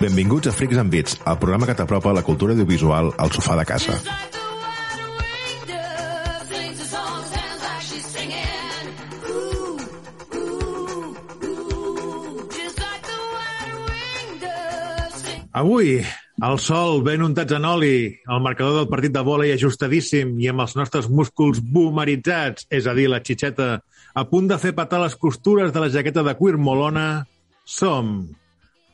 [0.00, 3.66] Benvinguts a Freaks and Beats, el programa que t'apropa la cultura audiovisual al sofà de
[3.68, 4.00] casa.
[15.52, 16.00] Avui,
[16.42, 20.62] el sol ben untats en oli, el marcador del partit de vòlei ajustadíssim i amb
[20.64, 23.80] els nostres músculs boomeritzats, és a dir, la xitxeta,
[24.14, 27.26] a punt de fer patar les costures de la jaqueta de cuir molona,
[27.64, 28.28] som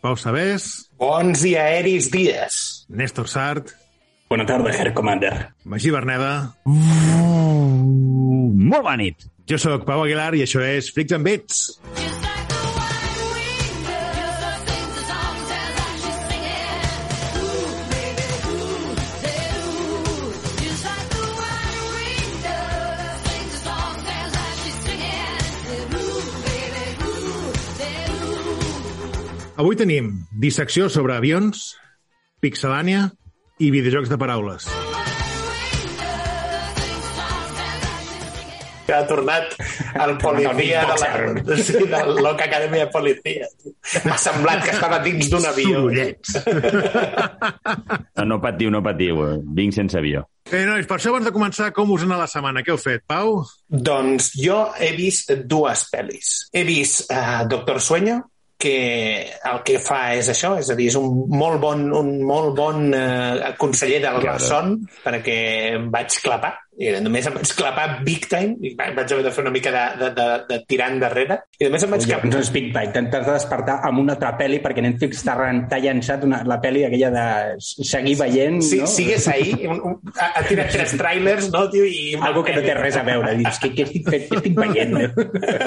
[0.03, 2.85] Pau Sabés, Bons i aeris dies.
[2.89, 3.73] Néstor Sart,
[4.29, 5.53] Bona tarda, Herr Commander.
[5.65, 6.53] Magí Berneda,
[8.67, 9.23] Molt bona nit.
[9.47, 12.06] jo sóc Pau Aguilar i això és Freaks and Beats.
[29.57, 31.71] Avui tenim dissecció sobre avions,
[32.45, 33.07] pixelània
[33.57, 34.67] i videojocs de paraules.
[38.85, 39.57] Que ha tornat
[40.05, 43.49] el policia de la, sí, de l'Oca Acadèmia de Policia.
[44.05, 45.81] M'ha semblat que estava dins d'un avió.
[45.81, 46.37] Sorollets.
[48.21, 49.25] No, no patiu, no patiu.
[49.57, 50.27] Vinc sense avió.
[50.53, 52.61] Bé, nois, per això abans de començar, com us ha anat la setmana?
[52.63, 53.41] Què heu fet, Pau?
[53.73, 56.37] Doncs jo he vist dues pel·lis.
[56.53, 58.21] He vist uh, Doctor Sueño,
[58.59, 58.77] que
[59.51, 62.89] el que fa és això, és a dir, és un molt bon, un molt bon
[62.97, 64.41] uh, conseller del Claro.
[64.43, 64.73] son,
[65.05, 65.37] perquè
[65.77, 69.31] em vaig clapar, i només em vaig clapar big time, i va- vaig haver de
[69.33, 72.31] fer una mica de, de, de, de tirar endarrere, i només em vaig clapar...
[72.33, 76.25] no és Big Bang, t'has de despertar amb una altra pel·li perquè Netflix t'ha llançat
[76.27, 77.25] una, la pel·li aquella de
[77.63, 78.87] seguir veient, Sí, no?
[78.91, 82.15] sigues ahí, un, un, ha, ha tirat tres trailers, no, tio, i...
[82.21, 83.35] Algo que no té res a veure.
[83.41, 84.27] Dius, què, què, estic, fent?
[84.29, 84.97] què estic veient?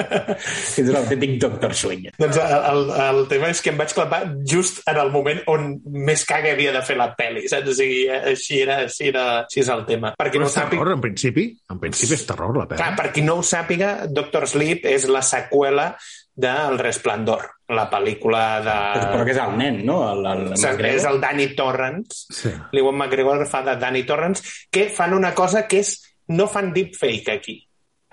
[0.10, 2.12] que és l'autèntic Doctor Sueño.
[2.20, 5.68] Doncs el, el, el tema és que em vaig clapar just en el moment on
[6.06, 7.70] més caga havia de fer la pel·li, saps?
[7.72, 10.12] O sigui, així era, així era, així és el tema.
[10.20, 10.99] Perquè Però no sàpiga...
[11.00, 11.44] en principi?
[11.72, 12.96] En principi és terror, la Clar, pel·li.
[13.00, 15.94] per qui no ho sàpiga, Doctor Sleep és la seqüela
[16.40, 18.76] del Resplendor, la pel·lícula de...
[19.14, 19.98] Però que és el nen, no?
[20.12, 22.22] El, el, el és el Danny Torrance.
[22.32, 22.52] Sí.
[22.76, 25.96] L'Iwan McGregor fa de Danny Torrance, que fan una cosa que és...
[26.30, 27.56] No fan deepfake aquí.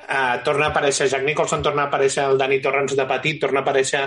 [0.08, 3.60] Uh, torna a aparèixer Jack Nicholson, torna a aparèixer el Danny Torrance de petit, torna
[3.60, 4.04] a aparèixer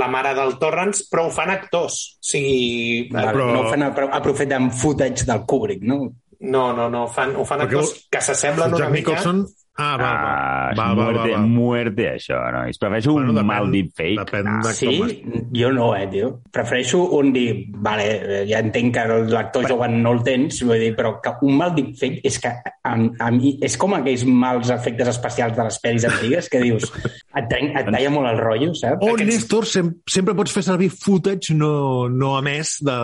[0.00, 1.98] la mare del Torrance, però ho fan actors.
[2.18, 5.98] O sigui, Val, Però- No fan apro- aprofiten footage del Kubrick, no?
[6.44, 9.10] No, no, no, fan, ho fan Perquè actors que s'assemblen una Jack mica...
[9.18, 9.44] Nicholson...
[9.76, 10.34] Ah, va, va.
[10.70, 11.46] Ah, va, va, muerte, va, va.
[11.50, 12.76] muerte, això, nois.
[12.78, 14.20] Prefereixo un depèn- mal deepfake.
[14.20, 14.86] Depèn Ah, de Sí?
[14.86, 15.48] com es...
[15.58, 16.28] Jo no, eh, tio.
[16.54, 17.48] Prefereixo un dir,
[17.82, 21.58] vale, eh, ja entenc que l'actor jove no el tens, vull dir, però que un
[21.58, 25.80] mal deepfake és que a, a mi, és com aquells mals efectes especials de les
[25.82, 29.02] pel·lis antigues que dius, et, trenc, et talla molt el rotllo, saps?
[29.02, 32.94] O, Aquests- Néstor, sem sempre pots fer servir footage no, no emès de...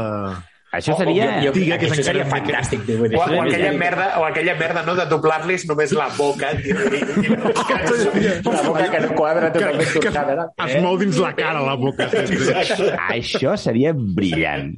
[0.72, 1.25] Això O- o seria...
[1.42, 4.84] jo, digue que això seria fantàstic, dir, O, o, seria- aquella merda, o aquella merda
[4.86, 6.53] no, de doblar-los només la boca.
[6.62, 7.31] tio, i, i,
[8.47, 10.47] La boca que no quadra totalment que torçada, no?
[10.69, 12.06] es mou dins la cara, la boca.
[13.10, 14.76] Això seria brillant.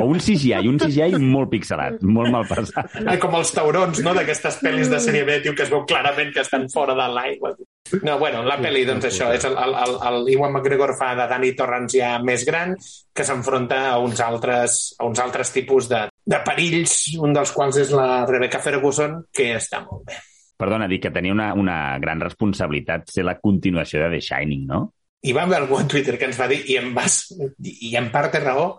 [0.00, 2.96] O un CGI, un CGI molt pixelat, molt mal passat.
[3.04, 6.32] Ah, com els taurons, no?, d'aquestes pel·lis de sèrie B, tio, que es veu clarament
[6.34, 7.52] que estan fora de l'aigua.
[8.06, 11.26] No, bueno, la pel·li, doncs això, és el, el, el, el Iwan McGregor fa de
[11.30, 12.76] Danny Torrance ja més gran,
[13.14, 17.80] que s'enfronta a uns altres, a uns altres tipus de, de perills, un dels quals
[17.82, 20.20] és la Rebecca Ferguson, que està molt bé.
[20.60, 24.82] Perdona, dic que tenia una, una gran responsabilitat ser la continuació de The Shining, no?
[25.24, 27.22] I va haver algú a Twitter que ens va dir, i en, vas,
[27.60, 28.74] i en part té raó,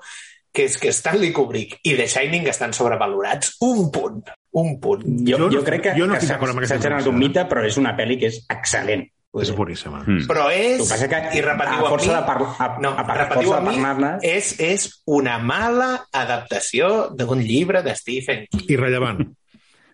[0.53, 5.03] que és que Stanley Kubrick i The Shining estan sobrevalorats un punt, un punt.
[5.25, 6.22] Jo, Jo no- jo crec que, jo no que
[6.67, 9.09] s'ha amb generat un mite, però és una pel·li que és excel·lent.
[9.41, 10.03] És boníssima.
[10.06, 10.25] Mm.
[10.28, 12.78] Però és, El que passa que i repetiu a amb força mi, de parla- a-
[12.81, 17.81] no, a repetiu força amb de mi, parlar-ne- és, és una mala adaptació d'un llibre
[17.81, 18.66] de Stephen King.
[18.69, 19.22] Irrellevant.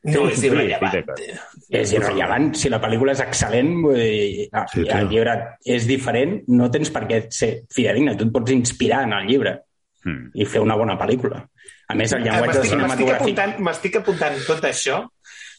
[0.08, 0.92] No Sí, és sí, irrellevant.
[0.92, 1.20] sí, d'acord.
[1.70, 2.56] És irrellevant.
[2.56, 5.34] Si la pel·lícula és excel·lent vull dir, ah, Sí, el llibre
[5.66, 8.16] és diferent, no tens per què ser fidedigne.
[8.16, 9.60] Tu et pots inspirar en el llibre
[10.06, 10.30] Mm.
[10.34, 11.46] i fer una bona pel·lícula.
[11.90, 13.22] A més, el llenguatge M'estic- M'estic cinematogràfic...
[13.22, 15.06] apuntant, m'estic apuntant tot això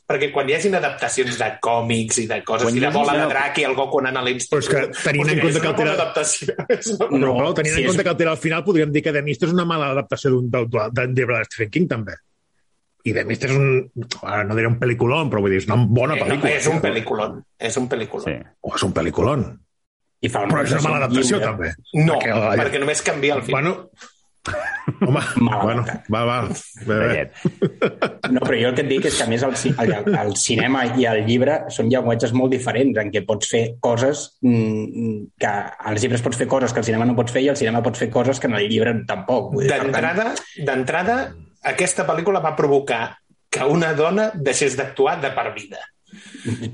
[0.08, 3.24] perquè quan hi hagin adaptacions de còmics i de coses, Quan i de bola de
[3.26, 3.28] no.
[3.28, 4.64] drac i el Goku anant a l'institut...
[4.64, 6.54] Però és que tenint en compte que el una adaptació.
[7.10, 9.02] Una No, però tenint sí, en compte és- que al final, al final podríem dir
[9.04, 12.16] que The Mist és una mala adaptació d'un llibre de Stephen King, també.
[13.04, 13.68] I The Mist és un...
[14.22, 16.54] Ara no diré un pel·lículon, però vull dir, és una bona Eh, no, pel·lícula.
[16.56, 17.36] és un pel·lículon.
[17.68, 18.24] És un pel·lículon.
[18.32, 18.38] Sí.
[18.64, 19.44] O és un pel·lículon.
[20.24, 21.52] I fa Però és una mala adaptació, llibre.
[21.52, 21.74] també.
[22.08, 23.58] No, Perquè la- perquè només canvia el film.
[23.60, 23.90] Bueno,
[25.00, 25.20] Home,
[25.62, 26.36] bueno, va, va.
[26.86, 27.22] Bé, bé.
[28.32, 30.84] No, però jo el que et dic és que, a més, el, el, el cinema
[30.98, 35.52] i el llibre són llenguatges molt diferents, en què pots fer coses mm, que
[35.92, 38.04] als llibres pots fer coses que al cinema no pots fer i al cinema pots
[38.04, 39.54] fer coses que en el llibre tampoc.
[39.68, 40.32] D'entrada,
[40.64, 41.20] d'entrada,
[41.74, 43.02] aquesta pel·lícula va provocar
[43.50, 45.80] que una dona deixés d'actuar de per vida.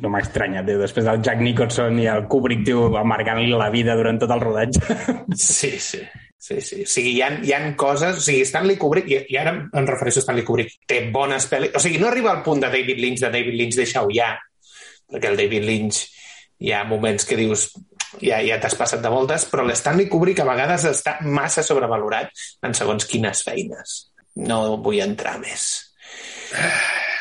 [0.02, 0.78] no m'ha estranyat, tio.
[0.78, 4.99] Després del Jack Nicholson i el Kubrick, tio, amargant-li la vida durant tot el rodatge.
[5.34, 6.05] Sí, sí.
[6.44, 6.82] Sí, sí.
[6.85, 8.19] O sigui, hi ha, hi ha coses...
[8.19, 11.73] O sigui, Stanley Kubrick, i, i ara em refereixo a Stanley Kubrick, té bones pel·lis...
[11.73, 14.35] O sigui, no arriba al punt de David Lynch, de David Lynch, deixa-ho ja,
[15.08, 16.02] perquè el David Lynch
[16.61, 17.64] hi ha moments que dius
[18.20, 22.76] ja, ja t'has passat de voltes, però l'Stanley Kubrick a vegades està massa sobrevalorat en
[22.76, 23.97] segons quines feines.
[24.44, 25.70] No vull entrar més.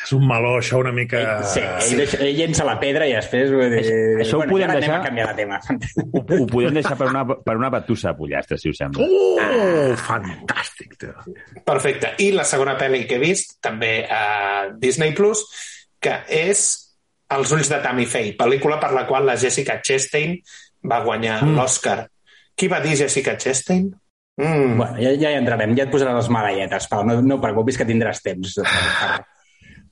[0.03, 1.19] És un meló, això, una mica...
[1.47, 3.51] Sí, ell, deixa, ell llença la pedra i després...
[3.53, 3.83] Vull dir,
[4.19, 5.59] Això ho bueno, podem ja anem deixar- a canviar de tema.
[6.03, 9.07] Ho, ho podem deixar per una, per una batussa a pollastre, si us sembla.
[9.07, 11.15] Oh, fantàstic, tio.
[11.63, 12.13] Perfecte.
[12.25, 14.23] I la segona pel·li que he vist, també a
[14.75, 15.45] Disney+, Plus,
[16.03, 16.67] que és
[17.33, 20.35] Els ulls de Tammy Faye, pel·lícula per la qual la Jessica Chastain
[20.89, 21.55] va guanyar mm.
[21.57, 22.01] l'Oscar.
[22.59, 23.87] Qui va dir Jessica Chastain?
[24.37, 24.75] Mm.
[24.77, 27.05] Bueno, ja, ja hi entrarem, ja et posaré les medalletes, Pau.
[27.07, 28.59] No, no preocupis que tindràs temps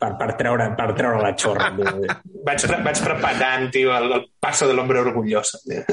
[0.01, 1.69] per, per, treure, per treure la xorra.
[1.77, 5.61] Vaig, vaig preparant, tio, el, el passo de l'hombre orgulloso.
[5.67, 5.83] tio.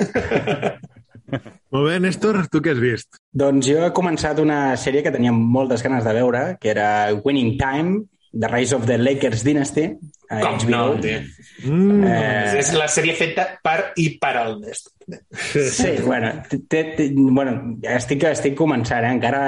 [1.74, 3.18] Molt bé, Néstor, tu què has vist?
[3.36, 6.86] doncs jo he començat una sèrie que tenia moltes ganes de veure, que era
[7.20, 9.90] Winning Time, The Rise of the Lakers Dynasty,
[10.30, 10.70] a Com HBO.
[10.72, 11.20] no, tio?
[11.64, 12.04] Mm.
[12.08, 14.94] Eh, És la sèrie feta per i per al Néstor.
[15.32, 19.12] Sí, bueno, té, té, bueno estic, estic començant, eh?
[19.16, 19.42] encara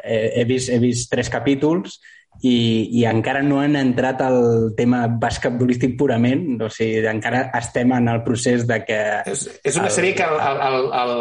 [0.00, 1.98] he, he, vist, he vist tres capítols
[2.42, 8.08] i, i encara no han entrat al tema basquetbolístic purament, o sigui, encara estem en
[8.12, 8.98] el procés de que...
[9.32, 11.14] És, és una El- sèrie que al, al, al, al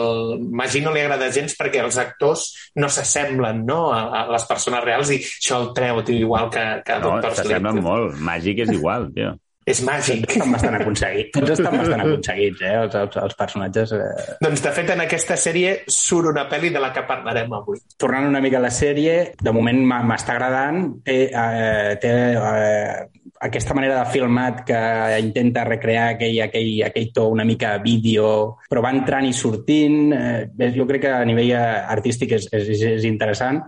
[0.51, 4.83] Magí no li agrada gens perquè els actors no s'assemblen no, a, a les persones
[4.83, 7.85] reals i això el treu, tio, igual que, que No, Doctor s'assemblen Sleep.
[7.87, 8.19] molt.
[8.19, 9.35] Màgic és igual, tio.
[9.65, 10.27] És màgic.
[10.29, 11.31] Estan bastant aconseguits.
[11.33, 12.73] Tots estan bastant aconseguits, eh?
[12.83, 13.93] Els, els, els personatges.
[13.97, 14.25] Eh?
[14.45, 17.79] Doncs, de fet, en aquesta sèrie surt una pel·li de la que parlarem avui.
[17.97, 20.83] Tornant una mica a la sèrie, de moment m'està agradant.
[21.07, 24.83] Té, eh, té eh, aquesta manera de filmat que
[25.23, 28.29] intenta recrear aquell, aquell, aquell to una mica vídeo,
[28.69, 30.13] però va entrant i sortint.
[30.13, 31.65] Eh, jo crec que a nivell eh,
[31.97, 33.63] artístic és, és, és interessant.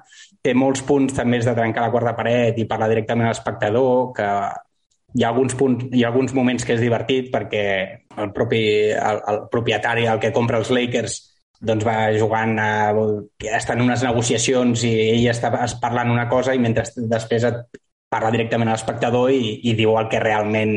[0.45, 4.11] Té molts punts també és de trencar la quarta paret i parlar directament a l'espectador,
[4.13, 4.29] que
[5.15, 7.63] hi ha alguns punts, hi ha alguns moments que és divertit perquè
[8.17, 8.61] el propi
[8.91, 11.17] el, el propietari, el que compra els Lakers,
[11.63, 12.69] doncs va jugant a...
[13.57, 15.51] està en unes negociacions i ell està
[15.81, 17.63] parlant una cosa i mentre després et
[18.07, 20.71] parla directament a l'espectador i, i diu el que realment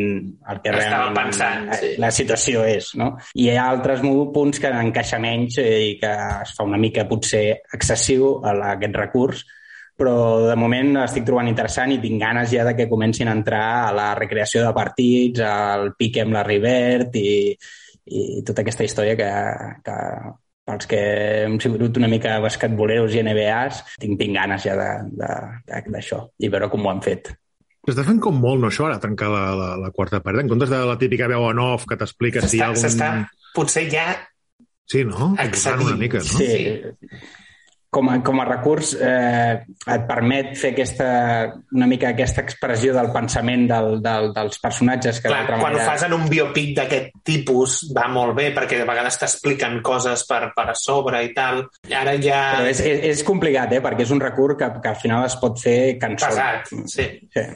[0.50, 1.92] el que Estava realment pensant, sí.
[2.02, 3.12] la situació és, no?
[3.38, 4.02] I hi ha altres
[4.34, 7.44] punts que encaixa menys eh, i que es fa una mica potser
[7.76, 9.44] excessiu a la- aquest recurs,
[10.00, 10.16] però
[10.48, 13.90] de moment estic trobant interessant i tinc ganes ja de que comencin a entrar a
[13.92, 17.52] la recreació de partits, al pique amb la Rivert i,
[18.08, 19.28] i tota aquesta història que,
[19.84, 19.96] que
[20.70, 21.00] pels que
[21.44, 25.36] hem sigut una mica basquetboleros i NBAs, tinc, tinc ganes ja de- de-
[25.68, 27.32] de- d'això i veure com ho han fet.
[27.88, 30.68] S'està fent com molt, no, això, ara, trencar la, la, la quarta paret, en comptes
[30.70, 32.82] de la típica veu en off que t'explica si hi ha algun...
[32.84, 33.08] s'està,
[33.56, 34.08] potser ja
[34.90, 35.30] Sí, no?
[35.38, 35.86] Excedint.
[35.86, 36.38] Una mica, no?
[36.42, 36.80] Sí.
[37.90, 41.06] Com a, com a recurs eh, et permet fer aquesta,
[41.74, 45.88] una mica aquesta expressió del pensament del, del, dels personatges que Clar, quan ho manera...
[45.88, 50.52] fas en un biopic d'aquest tipus va molt bé perquè de vegades t'expliquen coses per,
[50.54, 51.64] per a sobre i tal.
[51.90, 52.38] I ara ja...
[52.60, 53.82] Però és, és, és complicat, eh?
[53.82, 56.30] perquè és un recurs que, que al final es pot fer cançó.
[56.30, 57.10] pesat, sí.
[57.34, 57.48] Sí.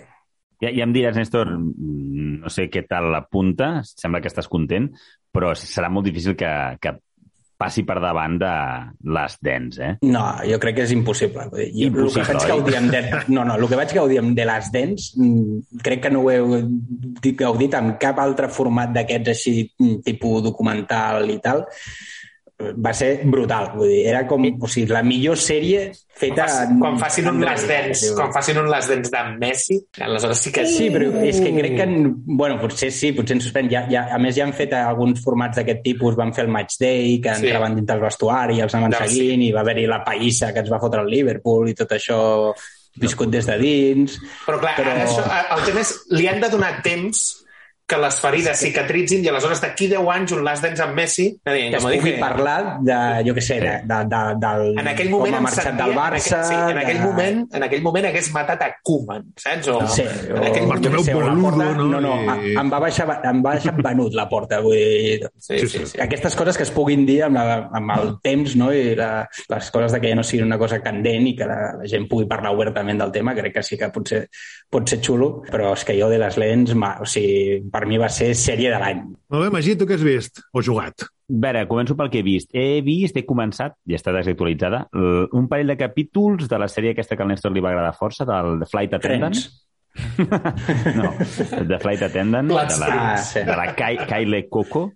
[0.65, 4.91] Ja, ja em diràs, Néstor, no sé què tal la punta, sembla que estàs content,
[5.35, 6.51] però serà molt difícil que,
[6.81, 6.95] que
[7.59, 8.53] passi per davant de
[9.17, 9.93] les dents, eh?
[10.11, 11.47] No, jo crec que és impossible.
[11.53, 13.03] Vull dir, jo, Impossible, el que vaig gaudir amb de...
[13.35, 15.11] No, no, el que vaig gaudir amb de les dents
[15.87, 16.57] crec que no ho heu
[17.23, 21.65] dit- gaudit amb cap altre format d'aquests així mm, tipus documental i tal.
[22.55, 23.73] Va ser brutal.
[23.75, 26.45] Vull dir, era com o sigui, la millor sèrie feta...
[26.63, 30.39] en- quan facin un en les dents, quan facin un les dents de Messi, aleshores
[30.39, 30.63] sí que...
[30.71, 31.87] Sí, però és que crec que...
[32.39, 33.69] Bueno, potser sí, potser en suspèn.
[33.73, 36.15] Ja, ja, a més, ja han fet alguns formats d'aquest tipus.
[36.15, 37.49] Van fer el Match Day, que Sí.
[37.49, 40.71] entraven dintre el vestuari, els anaven Doncs seguint, i va haver-hi la païssa que ens
[40.71, 42.21] va fotre el Liverpool i tot això
[43.03, 44.21] viscut des de dins.
[44.47, 45.27] Però clar, Però- això,
[45.59, 47.25] el tema és, li han de donar temps
[47.87, 51.27] que les ferides cicatritzin i aleshores d'aquí 10 anys un Last Dance amb Messi...
[51.45, 55.35] Que es pugui parlar de, jo què sé, de, de, de, del, en aquell moment
[55.35, 56.39] com ha marxat sentia, del Barça...
[56.39, 57.05] En aquell, sí, en, aquell de...
[57.05, 59.69] moment, en aquell moment hagués matat a Koeman, saps?
[59.69, 61.89] O, Sí, en o, aquell Bartomeu jo què sé, o Boludo, porta, no?
[61.93, 65.61] no, no, I- em va baixar, em va baixar venut la porta, vull dir, Sí,
[65.69, 66.01] sí, sí.
[66.01, 68.71] aquestes coses que es puguin dir amb, la, amb el temps no?
[68.73, 69.11] i la,
[69.53, 72.09] les coses de que ja no siguin una cosa candent i que la, la gent
[72.09, 74.25] pugui parlar obertament del tema, crec que sí que pot ser,
[74.73, 77.99] pot ser xulo, però és que jo de les lents, ma, o sigui, per mi
[77.99, 79.01] va ser sèrie de l'any.
[79.35, 80.39] Molt bé, Magí, tu què has vist?
[80.55, 81.09] O jugat?
[81.09, 82.51] A veure, començo pel que he vist.
[82.55, 84.85] He vist, he començat, i està desactualitzada,
[85.35, 88.27] un parell de capítols de la sèrie aquesta que al Néstor li va agradar força,
[88.29, 89.35] del The Flight Attendant.
[89.35, 89.61] Trens.
[90.99, 91.11] no,
[91.67, 93.43] The Flight Attendant, Plats de la, Ah, sí.
[93.47, 94.93] de la Kai, Kyle Coco.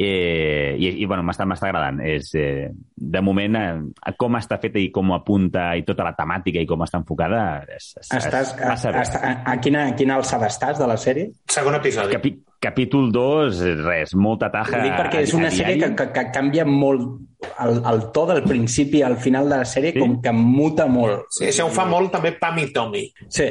[0.00, 1.98] Eh, i, i bueno, m'està agradant.
[2.06, 6.62] És, eh, de moment, eh, com està feta i com apunta i tota la temàtica
[6.62, 8.92] i com està enfocada, és, és, Estàs, és bé.
[9.02, 11.32] a, a, a, quina, a quina alçada estàs de la sèrie?
[11.50, 12.14] Segon episodi.
[12.14, 16.24] Capi, capítol 2, res, molta taja Ho dic perquè és una sèrie que, que, que
[16.34, 17.20] canvia molt
[17.62, 20.00] el, el to del principi al final de la sèrie, Sí.
[20.02, 21.28] com que muta molt.
[21.30, 23.04] Sí, això ho fa molt també Pam i Tommy.
[23.30, 23.46] Sí,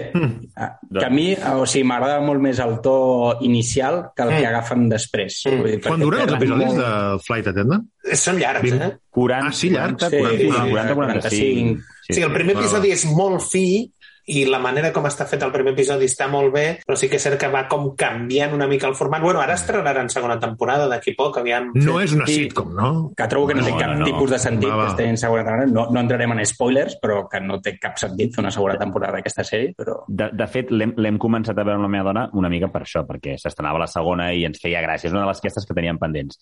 [0.58, 4.42] Ah, que a mi, o sigui, m'agrada molt més el to inicial que el que
[4.42, 4.50] Mm.
[4.50, 5.42] agafen després.
[5.46, 5.58] Mm.
[5.62, 7.86] Vull dir, Quan duren els episodis molt- de Flight Attendant?
[8.14, 8.82] Són llargs, Vint.
[8.82, 8.98] eh?
[9.10, 9.98] 40, Ah, sí, llarg.
[9.98, 11.82] 40, Sí, 40, sí, 40, 45.
[12.08, 13.92] Sí, sí, el primer episodi és molt fi
[14.28, 17.16] i la manera com està fet el primer episodi està molt bé, però sí que
[17.16, 19.22] és cert que va com canviant una mica el format.
[19.24, 21.70] Bueno, ara estrenaran segona temporada d'aquí poc, aviam.
[21.76, 22.90] No és una sitcom, no?
[23.16, 24.06] que trobo que no, No, té cap no, no.
[24.06, 24.84] tipus de sentit Va, va.
[24.84, 25.72] que estigui en segona temporada.
[25.72, 29.18] No, no entrarem en spoilers, però que no té cap sentit fer una segona temporada
[29.18, 30.02] d'aquesta sèrie, però...
[30.08, 33.06] De, de fet, l'hem començat a veure amb la meva dona una mica per això,
[33.08, 35.08] perquè s'estrenava la segona i ens feia gràcia.
[35.08, 36.40] És una de les aquestes que teníem pendents.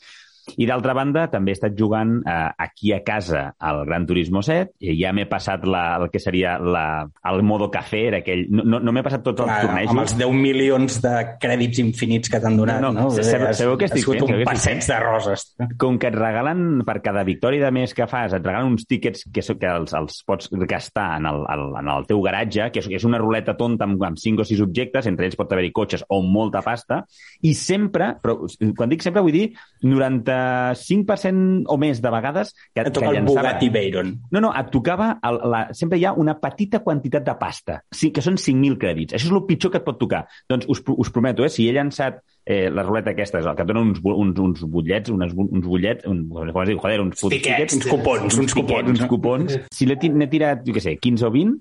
[0.57, 4.75] I d'altra banda, també he estat jugant eh, aquí a casa al Gran Turismo 7
[4.85, 6.83] i ja m'he passat la, el que seria la,
[7.31, 8.45] el modo cafè, era aquell...
[8.53, 9.91] No, no, no m'he passat tots els tornejos.
[9.95, 13.07] amb els 10 milions de crèdits infinits que t'han donat, No, no?
[13.09, 14.39] no, sabeu- sabeu què estic Ha sigut fent?
[14.39, 15.45] un passeig de roses.
[15.81, 19.25] com que et regalen, per cada victòria de més que fas, et regalen uns tíquets
[19.33, 22.89] que, que els, els pots gastar en el, el, en el teu garatge, que és,
[22.99, 26.05] és una ruleta tonta amb, amb 5 o 6 objectes, entre ells pot haver-hi cotxes
[26.09, 27.01] o molta pasta,
[27.41, 28.37] i sempre, però
[28.77, 29.45] quan dic sempre vull dir
[30.35, 33.41] 95% o més de vegades que, Et que toca el llançava...
[33.41, 34.13] Bugatti Veyron.
[34.31, 35.09] No, no, et tocava...
[35.25, 39.17] El, la, sempre hi ha una petita quantitat de pasta, sí, que són 5.000 crèdits.
[39.17, 40.25] Això és el pitjor que et pot tocar.
[40.51, 43.65] Doncs us, us prometo, eh, si he llançat eh, la ruleta aquesta, és el que
[43.65, 47.21] et dona uns, uns, uns butllets, unes, uns butllets, un, com es diu, joder, uns
[47.21, 47.79] fut- Tiquets.
[47.79, 48.91] Uns cupons, uns tiquets, cupons.
[48.95, 49.59] uns cupons.
[49.73, 51.57] Si n'he tirat, jo què sé, 15 o 20,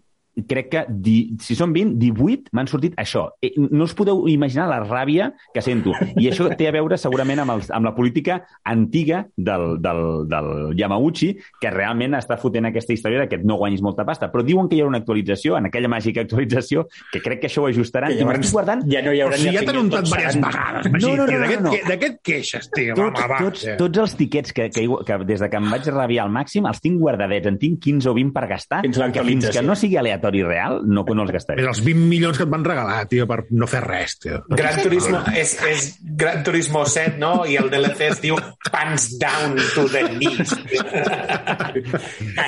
[0.49, 3.29] crec que, di, si són 20, 18 m'han sortit això.
[3.43, 5.95] Eh, No us podeu imaginar la ràbia que sento.
[6.21, 10.51] I això té a veure segurament amb, els, amb la política antiga del, del, del
[10.79, 14.31] Yamauchi, que realment està fotent aquesta història de que no guanyis molta pasta.
[14.33, 17.65] Però diuen que hi haurà una actualització, en aquella màgica actualització, que crec que això
[17.65, 18.15] ho ajustaran.
[18.15, 20.41] Que I m'estic guardant ja no hi haurà Però si ni ja t'han untat diverses
[20.43, 21.07] vegades, Magí.
[21.07, 22.23] No, no, no, no, d'aquest no.
[22.27, 22.95] queixes, tio.
[22.99, 23.77] tots, home, va, tots, tio.
[23.81, 26.83] tots els tiquets que, que, que des de que em vaig rabiar al màxim els
[26.85, 29.97] tinc guardadets, en tinc 15 o 20 per gastar, Fins que fins que no sigui
[30.01, 31.63] aleatori real, no, no els gastaré.
[31.63, 34.41] Més els 20 milions que et van regalar, tio, per no fer res, tio.
[34.49, 37.33] Gran Turismo és, és Gran Turismo 7, no?
[37.49, 38.39] I el DLC es diu
[38.71, 40.55] Pants Down to the Knees.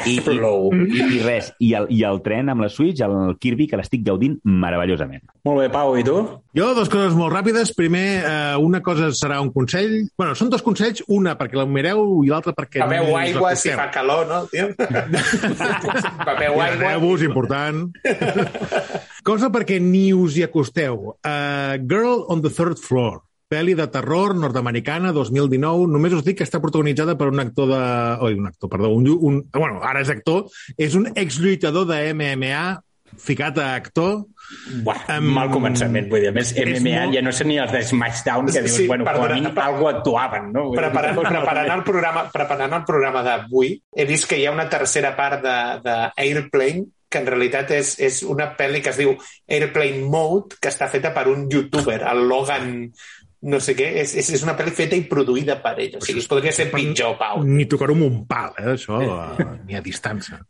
[0.07, 3.69] I, i, i, i res, i el, i el tren amb la Switch, el Kirby,
[3.71, 5.25] que l'estic gaudint meravellosament.
[5.47, 6.17] Molt bé, Pau, i tu?
[6.57, 7.75] Jo, dues coses molt ràpides.
[7.77, 10.09] Primer, eh, una cosa serà un consell.
[10.17, 12.81] bueno, són dos consells, una perquè la mireu i l'altra perquè...
[12.83, 14.71] Beveu no aigua si fa calor, no, tio?
[16.29, 16.97] Beveu aigua.
[16.97, 17.66] Hidrateu-vos, important.
[19.27, 21.17] Cosa perquè ni us hi acosteu.
[21.25, 23.21] Uh, Girl on the Third Floor,
[23.51, 25.87] pel·li de terror nord-americana 2019.
[25.91, 27.83] Només us dic que està protagonitzada per un actor de...
[28.27, 28.91] Oi, un actor, perdó.
[28.95, 30.47] Un, un, bueno, ara és actor.
[30.79, 32.65] És un exlluitador de MMA
[33.17, 34.25] ficat a actor.
[34.85, 36.29] Buah, Em- mal començament, vull dir.
[36.31, 38.87] A més, És MMA molt- ja no sé ni els de SmackDown, que dius, sí,
[38.91, 40.67] bueno, com a perdona, mínim per- algo actuaven, no?
[40.75, 45.15] Preparant, preparant, el programa, preparant el programa d'avui, he vist que hi ha una tercera
[45.17, 45.57] part de,
[45.87, 45.97] de
[46.27, 46.85] Airplane
[47.17, 49.15] que en realitat és, és una pel·li que es diu
[49.49, 52.75] Airplane Mode, que està feta per un youtuber, el Logan
[53.47, 55.97] no sé què, és, és, és una pel·li feta i produïda per ell.
[55.99, 57.45] O sigui, es podria ser pitjor, Pau.
[57.47, 59.01] Ni tocar-ho amb un pal, eh, això,
[59.69, 60.41] ni a distància.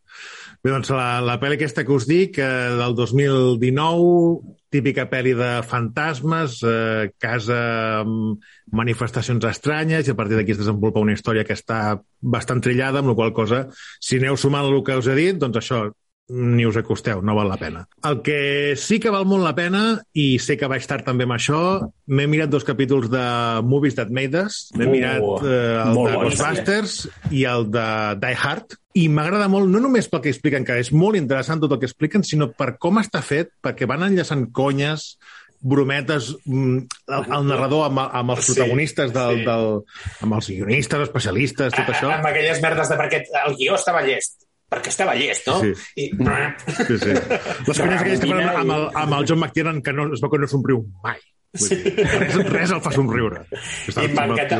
[0.65, 5.51] Bé, doncs la, la pel·li aquesta que us dic, eh, del 2019, típica pel·li de
[5.69, 7.59] fantasmes, eh, casa
[8.01, 8.47] amb
[8.77, 13.13] manifestacions estranyes, i a partir d'aquí es desenvolupa una història que està bastant trillada, amb
[13.13, 13.67] la qual cosa,
[14.01, 15.85] si aneu sumant el que us he dit, doncs això,
[16.29, 17.85] ni us acosteu, no val la pena.
[18.07, 21.37] El que sí que val molt la pena, i sé que vaig estar també amb
[21.37, 21.61] això,
[22.11, 23.23] m'he mirat dos capítols de
[23.67, 25.55] Movies That Made Us, m'he Uh, mirat eh,
[25.85, 26.99] el molt de Ghostbusters
[27.31, 27.87] i el de
[28.23, 31.75] Die Hard, i m'agrada molt, no només pel que expliquen, que és molt interessant tot
[31.77, 35.13] el que expliquen, sinó per com està fet, perquè van enllaçant conyes
[35.67, 36.79] brometes mm,
[37.11, 39.47] el, el narrador amb, amb els protagonistes del, sí.
[39.47, 39.71] del,
[40.27, 42.11] amb els guionistes, especialistes, tot això.
[42.19, 44.46] Amb aquelles merdes de perquè el guió estava llest.
[44.73, 45.61] Perquè estava llest, no?
[45.63, 45.71] Sí.
[46.03, 46.11] I...
[46.89, 47.15] Sí, sí.
[47.15, 50.33] Les conyes aquelles que fan amb el, amb el John McTiernan, que no, es veu
[50.33, 51.21] que no somriu mai.
[51.57, 53.45] Dir, res, res el fa somriure.
[53.89, 54.59] Està I m'encanta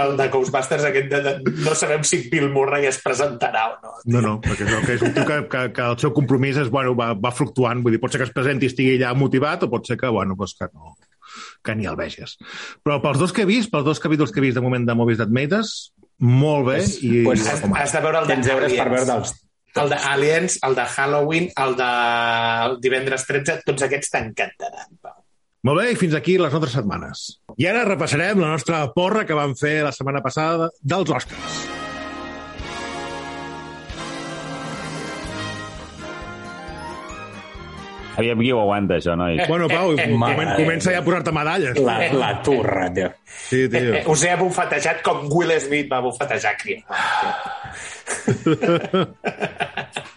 [0.00, 3.92] el de Ghostbusters aquest de, de, no sabem si Bill Murray es presentarà o no.
[4.16, 6.72] No, no, perquè és, que és un tio que, que, que el seu compromís és,
[6.72, 7.84] bueno, va, va fluctuant.
[7.84, 10.10] Vull dir, pot ser que es presenti i estigui allà motivat o pot ser que,
[10.10, 10.96] bueno, doncs que no
[11.64, 12.34] que ni el vegis.
[12.84, 14.96] Però pels dos que he vist, pels dos capítols que he vist de moment de
[14.98, 17.82] Movies That Made Us, molt bé i, pues, i Has, recomano.
[17.82, 19.06] has de veure el de Tens deures per Aliens.
[19.08, 19.32] veure'ls.
[19.74, 24.98] El de Aliens, el de Halloween, el de divendres 13, tots aquests t'encantaran.
[25.00, 25.14] Pau.
[25.64, 27.40] Molt bé, i fins aquí les nostres setmanes.
[27.56, 31.62] I ara repassarem la nostra porra que vam fer la setmana passada dels Oscars.
[38.16, 39.40] Aviam qui ho aguanta, això, nois.
[39.48, 41.78] Bueno, Pau, eh, comen, eh, comença ja a posar-te medalles.
[41.80, 43.08] La, la turra, tio.
[43.24, 43.94] Sí, tio.
[43.94, 46.84] Eh, us he bufetejat com Will Smith va bufetejar Chris.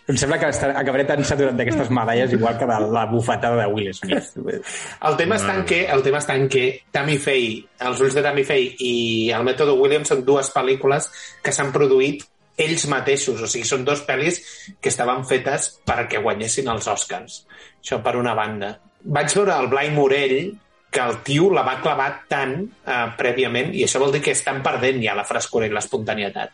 [0.06, 3.72] Em sembla que estar, acabaré tan saturat d'aquestes medalles igual que de la bufetada de
[3.74, 4.36] Will Smith.
[4.38, 8.22] El tema està en què, el tema està en què Tammy Faye, Els ulls de
[8.22, 8.94] Tammy Faye i
[9.34, 11.10] El mètode Williams són dues pel·lícules
[11.42, 12.22] que s'han produït
[12.62, 14.40] ells mateixos, o sigui, són dos pel·lis
[14.80, 17.42] que estaven fetes perquè guanyessin els Oscars.
[17.86, 18.72] Això per una banda.
[19.06, 20.56] Vaig veure el Blai Morell,
[20.90, 24.64] que el tio la va clavar tant eh, prèviament, i això vol dir que estan
[24.66, 26.50] perdent ja la frescura i l'espontanietat.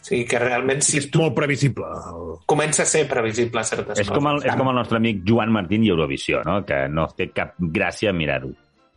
[0.00, 1.84] O sigui, que realment si És tu molt previsible.
[1.84, 2.30] El...
[2.48, 4.48] comença a ser previsible certes És com, el, coses.
[4.48, 6.62] és com el nostre amic Joan Martín i Eurovisió, no?
[6.64, 8.48] que no té cap gràcia mirar-ho,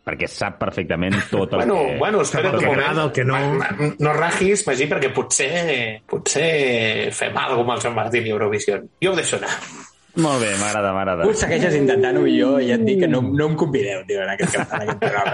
[0.06, 1.98] perquè sap perfectament tot el Bueno, que...
[2.00, 2.86] bueno, espera't el un que moment.
[2.86, 3.34] agrada, el que no.
[3.58, 8.26] Ma- ma- No ragis, Magí, perquè potser, potser fem alguna cosa amb el Joan Martín
[8.26, 8.80] i Eurovisió.
[9.04, 9.52] Jo ho deixo anar.
[10.16, 11.24] Molt bé, m'agrada, m'agrada.
[11.26, 14.30] Ho segueixes intentant-ho i jo ja et dic que no, no em convideu, tio, en
[14.36, 15.32] aquest, en aquest programa.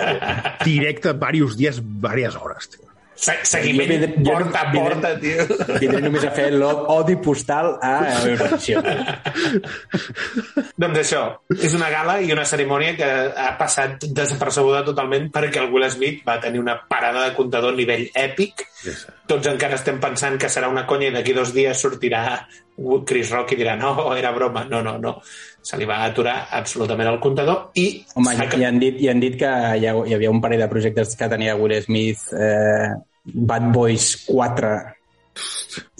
[0.62, 0.68] Tio.
[0.70, 2.86] Directe, diversos dies, diverses hores, tio.
[3.20, 5.76] Se seguiment Jo porta a vindré- porta, tio.
[5.82, 7.90] Vindré només a fer l'odi postal a
[8.24, 8.80] Eurovisió.
[10.80, 11.20] doncs això,
[11.52, 13.04] és una gala i una cerimònia que
[13.36, 17.76] ha passat desapercebuda totalment perquè el Will Smith va tenir una parada de comptador a
[17.76, 18.64] nivell èpic.
[19.28, 22.24] Tots encara estem pensant que serà una conya i d'aquí dos dies sortirà
[23.06, 24.64] Chris Rock i dirà no, era broma.
[24.70, 25.16] No, no, no.
[25.60, 28.04] Se li va aturar absolutament el comptador i...
[28.14, 30.40] Home, s'ha ja, ja, han dit, ja han dit que hi, ha, hi havia un
[30.40, 32.94] parell de projectes que tenia Will Smith, eh,
[33.24, 34.99] Bad Boys 4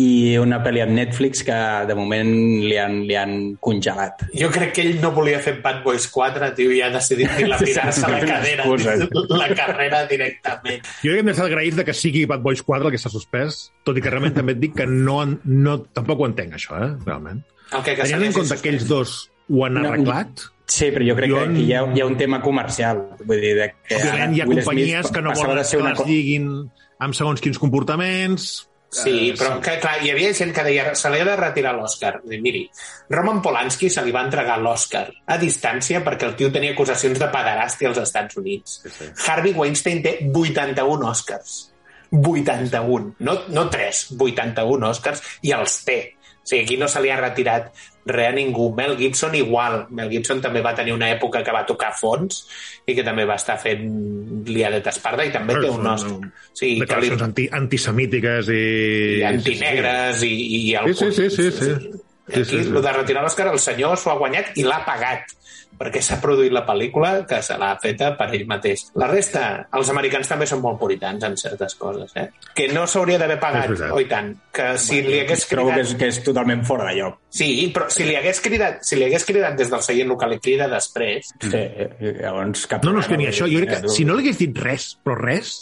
[0.03, 1.57] i una pel·li amb Netflix que
[1.89, 2.31] de moment
[2.65, 4.25] li han, li han congelat.
[4.37, 8.09] Jo crec que ell no volia fer Bad Boys 4, tio, i ha decidit dilapidar-se
[8.11, 8.97] la cadera, Excusa.
[9.43, 10.83] la carrera directament.
[11.05, 13.13] Jo crec que hem d'estar agraïts de que sigui Bad Boys 4 el que s'ha
[13.13, 16.79] suspès, tot i que realment també et dic que no, no, tampoc ho entenc, això,
[16.81, 17.45] eh, realment.
[17.71, 19.19] El que, que Tenint en compte que ells dos
[19.51, 21.99] ho han No, arreglat, Sí, però jo crec Jo que en- aquí hi ha, hi
[22.01, 23.01] ha un tema comercial.
[23.27, 25.79] Vull dir, de que òbviament hi ha Will companyies Smith que no volen de ser
[25.79, 26.45] que una les co- diguin
[27.03, 28.53] amb segons quins comportaments...
[28.91, 32.17] Sí, però que, clar, hi havia gent que deia se li ha de retirar l'Oscar.
[32.27, 32.65] Miri,
[33.15, 37.29] Roman Polanski se li va entregar l'Oscar a distància perquè el tio tenia acusacions de
[37.31, 38.81] pederàstia als Estats Units.
[38.83, 39.11] Sí, sí.
[39.27, 41.59] Harvey Weinstein té 81 Oscars.
[42.11, 43.15] 81.
[43.23, 46.01] No, no 3, 81 Oscars i els té.
[46.51, 47.71] Sigui, aquí no se li ha retirat
[48.11, 48.71] res a ningú.
[48.75, 49.85] Mel Gibson igual.
[49.95, 52.43] Mel Gibson també va tenir una època que va tocar fons
[52.91, 53.87] i que també va estar fent
[54.51, 56.19] liadet esparda i també té un Oscar.
[56.19, 58.63] O sigui, que li, declaracions anti, antisemítiques i...
[59.21, 61.75] i antinegres i, i, i el Sí, sí, sí, sí, sí.
[61.75, 61.99] Aquí,
[62.31, 62.71] Sí, sí, sí.
[62.71, 65.33] el de retirar l'Òscar, el senyor s'ho ha guanyat i l'ha pagat
[65.81, 68.91] perquè s'ha produït la pel·lícula que se l'ha feta per ell mateix.
[69.01, 69.45] La resta,
[69.79, 72.27] els americans també són molt puritans en certes coses, eh?
[72.57, 74.35] Que no s'hauria d'haver pagat, oi tant.
[74.53, 75.89] Que si li hagués Trobo que cridat...
[75.89, 77.17] és, que és totalment fora de lloc.
[77.33, 80.41] Sí, però si li hagués cridat, si li hagués cridat des del seient que li
[80.43, 81.89] crida després, Sí, eh,
[82.21, 83.49] llavors cap No, no, és que ni això.
[83.49, 85.55] Jo crec vull que si no li hagués dit res, però res,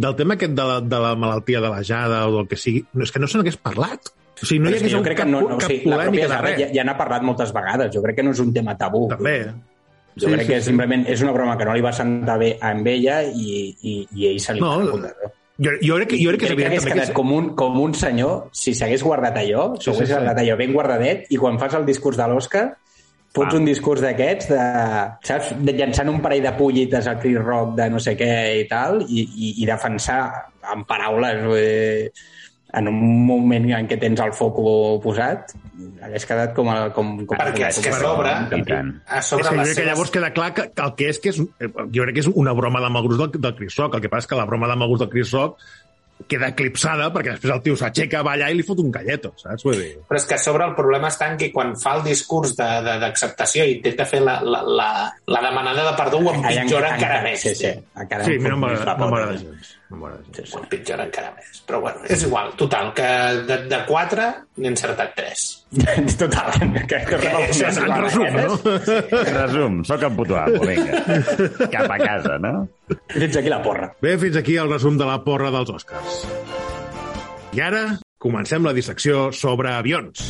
[0.00, 2.86] del tema aquest de la, de la malaltia de la jada o del que sigui,
[2.94, 4.10] no, és que no se n'hagués parlat.
[4.42, 5.70] O sigui, no hi és que hagués jo crec que cap, no, no, o cap
[5.70, 6.58] sigui, la polèmica de res.
[6.60, 7.90] ja, ja n'ha parlat moltes vegades.
[7.94, 9.06] Jo crec que no és un tema tabú.
[9.08, 9.34] També.
[10.16, 10.66] Jo Sí, crec sí, que sí.
[10.72, 14.26] simplement és una broma que no li va sentar bé amb ella i, i, i
[14.32, 15.12] ell se li No, va.
[15.60, 17.14] Jo, jo crec que, jo crec que crec que hagués quedat que...
[17.14, 20.14] com un, com un senyor si s'hagués guardat allò, Sí, s'ho sí, hagués sí.
[20.16, 22.64] guardat allò ben guardadet i quan fas el discurs de l'Oscar
[23.36, 23.58] fots Ah.
[23.60, 24.64] un discurs d'aquests de,
[25.28, 28.32] saps, de llançant un parell de pollites al Chris Rock de no sé què
[28.64, 30.22] i tal i, i, i defensar
[30.74, 32.10] en paraules dir,
[32.72, 34.58] en un moment en què tens el foc
[35.02, 35.54] posat
[36.04, 39.50] hagués quedat com, a, com, com perquè és que a sobre, a És sobre que
[39.50, 39.88] jo les crec que seves...
[39.90, 41.40] llavors queda clar que, que el que és que és...
[41.40, 43.94] eh, Jo crec que és una broma de mal gust del, del Chris Rock.
[43.98, 45.58] El que passa és que la broma de mal gust del Chris Rock
[46.28, 49.64] queda eclipsada perquè després el tio s'aixeca, va allà i li fot un galleto, saps?
[49.64, 49.94] Vull dir...
[50.06, 52.66] Però és que a sobre el problema està en que quan fa el discurs de-
[52.84, 54.88] de- d'acceptació i intenta fer la, la, la,
[55.32, 57.40] la demanada de perdó ho empitjora encara més.
[57.40, 57.72] Sí, sí.
[57.96, 59.72] Encara Sí, em a mi no m'agrada gens.
[59.90, 60.54] Sí, sí.
[60.54, 61.62] Ho empitjora encara més.
[61.66, 62.52] Però bueno, és igual.
[62.58, 63.08] Total, que
[63.48, 64.26] de, de 4
[64.62, 65.46] n'he encertat 3.
[66.20, 68.76] Total, que, que, que, Això és en resum, no?
[69.34, 71.02] Resum, sóc en puto amo, vinga.
[71.74, 72.54] Cap a casa, no?
[73.16, 73.90] Fins aquí la porra.
[74.02, 76.22] Bé, fins aquí el resum de la porra dels Oscars.
[77.58, 77.84] I ara
[78.22, 80.22] comencem la dissecció sobre avions.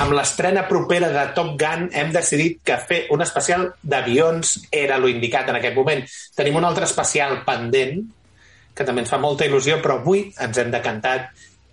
[0.00, 5.10] Amb l'estrena propera de Top Gun hem decidit que fer un especial d'avions era lo
[5.12, 6.00] indicat en aquest moment.
[6.38, 8.00] Tenim un altre especial pendent,
[8.72, 11.28] que també ens fa molta il·lusió, però avui ens hem decantat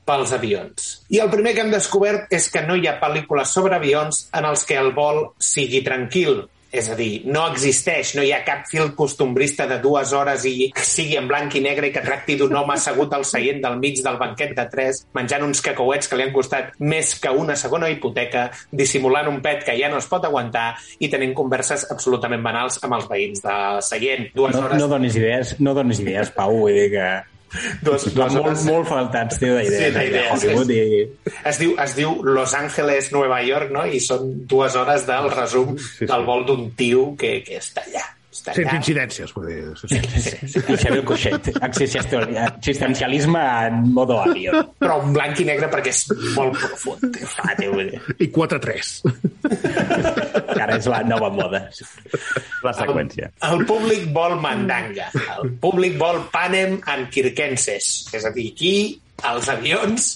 [0.07, 0.89] pels avions.
[1.15, 4.49] I el primer que hem descobert és que no hi ha pel·lícules sobre avions en
[4.51, 6.43] els que el vol sigui tranquil.
[6.71, 10.71] És a dir, no existeix, no hi ha cap fil costumbrista de dues hores i
[10.75, 13.77] que sigui en blanc i negre i que tracti d'un home assegut al seient del
[13.79, 17.55] mig del banquet de tres, menjant uns cacauets que li han costat més que una
[17.55, 22.43] segona hipoteca, dissimulant un pet que ja no es pot aguantar i tenint converses absolutament
[22.43, 24.27] banals amb els veïns de seient.
[24.35, 24.81] Dues No, hores...
[24.81, 27.09] no donis idees, no donis idees, Pau, vull dir que...
[27.47, 28.65] Va dues molt, hores...
[28.67, 29.77] molt faltats, tio, d'idees.
[29.79, 30.81] Sí, d'idees, Hollywood i...
[31.47, 33.85] Es diu, es diu Los Angeles, Nueva York, no?
[33.87, 36.05] I són dues hores del resum sí.
[36.09, 38.03] del vol d'un tio que, que està allà.
[38.37, 38.77] Està Sense allà.
[38.77, 39.61] incidències, vull dir.
[39.79, 40.19] Sí, sí.
[40.27, 40.59] Sí, sí.
[40.59, 41.01] I Xavier
[41.65, 44.59] existencial- existencialisme en modo avió.
[44.77, 46.03] Però en blanc i negre perquè és
[46.35, 47.17] molt profund.
[47.47, 48.91] Ah, tio, vull dir, I 4-3.
[50.57, 51.63] que ara és la nova moda.
[52.65, 53.29] La seqüència.
[53.47, 55.11] El públic vol mandanga.
[55.37, 58.09] El públic vol panem en quirquenses.
[58.17, 58.75] És a dir, aquí
[59.31, 60.09] els avions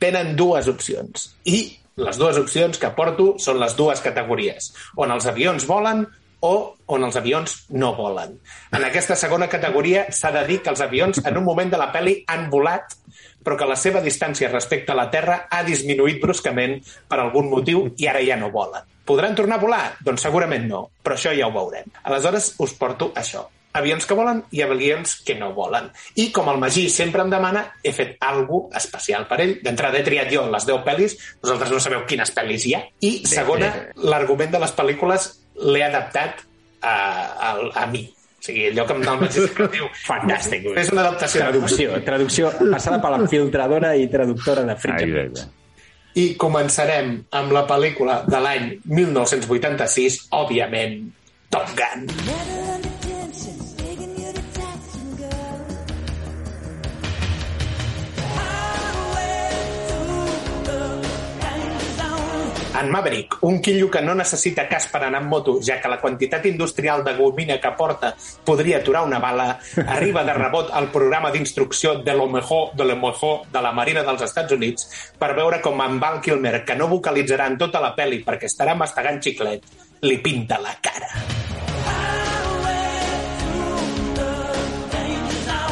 [0.00, 1.28] tenen dues opcions.
[1.44, 1.60] I
[2.00, 4.72] les dues opcions que porto són les dues categories.
[4.96, 6.06] On els avions volen
[6.40, 6.54] o
[6.88, 8.38] on els avions no volen.
[8.72, 11.90] En aquesta segona categoria s'ha de dir que els avions en un moment de la
[11.92, 12.96] pel·li han volat
[13.44, 17.86] però que la seva distància respecte a la Terra ha disminuït bruscament per algun motiu
[17.96, 18.84] i ara ja no volen.
[19.10, 19.84] Podran tornar a volar?
[20.06, 21.88] Doncs segurament no, però això ja ho veurem.
[22.06, 23.48] Aleshores us porto això.
[23.78, 25.84] Avions que volen i avions que no volen.
[26.18, 29.52] I com el Magí sempre em demana, he fet algo especial per ell.
[29.62, 32.80] D'entrada he triat jo les 10 pel·lis, vosaltres no sabeu quines pel·lis hi ha.
[33.06, 33.68] I segona,
[34.02, 35.28] l'argument de les pel·lícules
[35.70, 36.42] l'he adaptat
[36.82, 37.52] a, a,
[37.84, 38.02] a mi.
[38.10, 39.46] O sigui, allò que el Magí
[39.76, 39.86] diu...
[40.10, 40.66] Fantàstic.
[40.74, 41.46] És una adaptació.
[41.46, 45.02] Traducció, traducció passada per la filtradora i traductora de Ah, Fritz.
[45.06, 45.48] exacte.
[46.18, 50.98] I començarem amb la pel·lícula de l'any 1986, òbviament,
[51.50, 52.69] Top Gun.
[62.80, 65.98] En Maverick, un quillo que no necessita cas per anar amb moto, ja que la
[66.00, 68.14] quantitat industrial de gomina que porta
[68.44, 69.58] podria aturar una bala,
[69.96, 74.02] arriba de rebot al programa d'instrucció de lo mejor de lo mejor de la Marina
[74.02, 74.88] dels Estats Units
[75.20, 78.72] per veure com en Val Kilmer, que no vocalitzarà en tota la pel·li perquè estarà
[78.72, 79.68] mastegant xiclet,
[80.00, 81.12] li pinta la cara.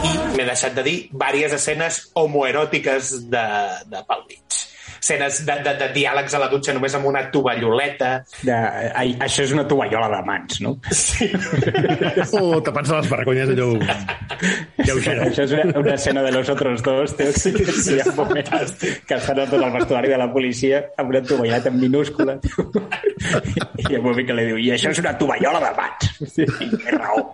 [0.05, 3.47] I m'he deixat de dir diverses escenes homoeròtiques de,
[3.88, 4.67] de pel mig.
[4.98, 8.11] Escenes de, de, de diàlegs a la dutxa només amb una tovalloleta.
[8.42, 8.56] De,
[8.98, 10.74] ai, això és una tovallola de mans, no?
[10.92, 11.28] Sí.
[12.38, 13.70] O tapant-se les vergonyes allò...
[14.84, 15.28] Lleugera.
[15.28, 18.16] Això és una, una escena de los otros dos, tio, sí, sí, hi ha un
[18.16, 22.38] moment que estan a tot el vestuari de la policia amb una tovalleta en minúscula.
[22.38, 26.11] I hi ha un moment que li diu, i això és una tovallola de mans.
[26.34, 27.26] Sí, té raó.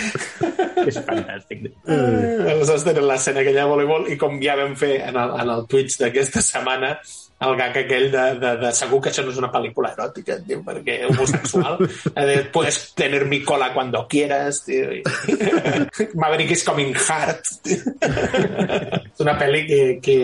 [0.88, 1.66] és fantàstic.
[1.86, 5.66] Aleshores tenen l'escena aquella de voleibol i com ja vam fer en el, en el
[5.70, 6.96] Twitch d'aquesta setmana
[7.42, 10.60] el gag aquell de, de, de segur que això no és una pel·lícula eròtica, tio,
[10.62, 11.80] perquè homosexual.
[12.14, 14.92] De, Puedes tener mi cola cuando quieras, tio.
[14.94, 15.02] I-
[16.22, 17.42] Maverick is coming hard.
[18.06, 20.16] és una pel·li que, que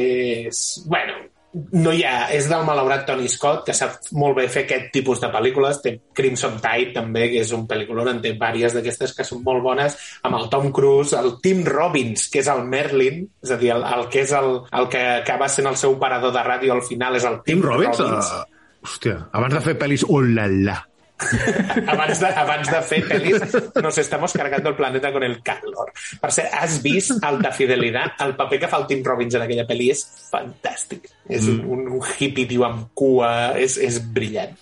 [0.47, 0.63] és...
[0.87, 1.19] Bueno,
[1.55, 2.29] no hi ha...
[2.35, 5.81] És del malaurat Tony Scott, que sap molt bé fer aquest tipus de pel·lícules.
[5.85, 9.65] Té Crimson Tide, també, que és un pel·lículon, en té diverses d'aquestes que són molt
[9.65, 9.97] bones,
[10.29, 13.87] amb el Tom Cruise, el Tim Robbins, que és el Merlin, és a dir, el,
[13.97, 17.17] el que és el, el que acaba sent el seu operador de ràdio al final
[17.19, 18.05] és el Tim, Tim Robbins?
[18.05, 20.79] Uh, hòstia, abans de fer pel·lis, oh la la.
[21.93, 25.93] abans, de, abans de fer pel·lis nos estamos cargando el planeta con el calor.
[26.21, 28.15] Per cert, has vist Alta Fidelidad?
[28.25, 31.11] El paper que fa el Tim Robbins en aquella pel·li és fantàstic.
[31.29, 34.55] És un, un, un hippie, tio, amb cua, és, és brillant.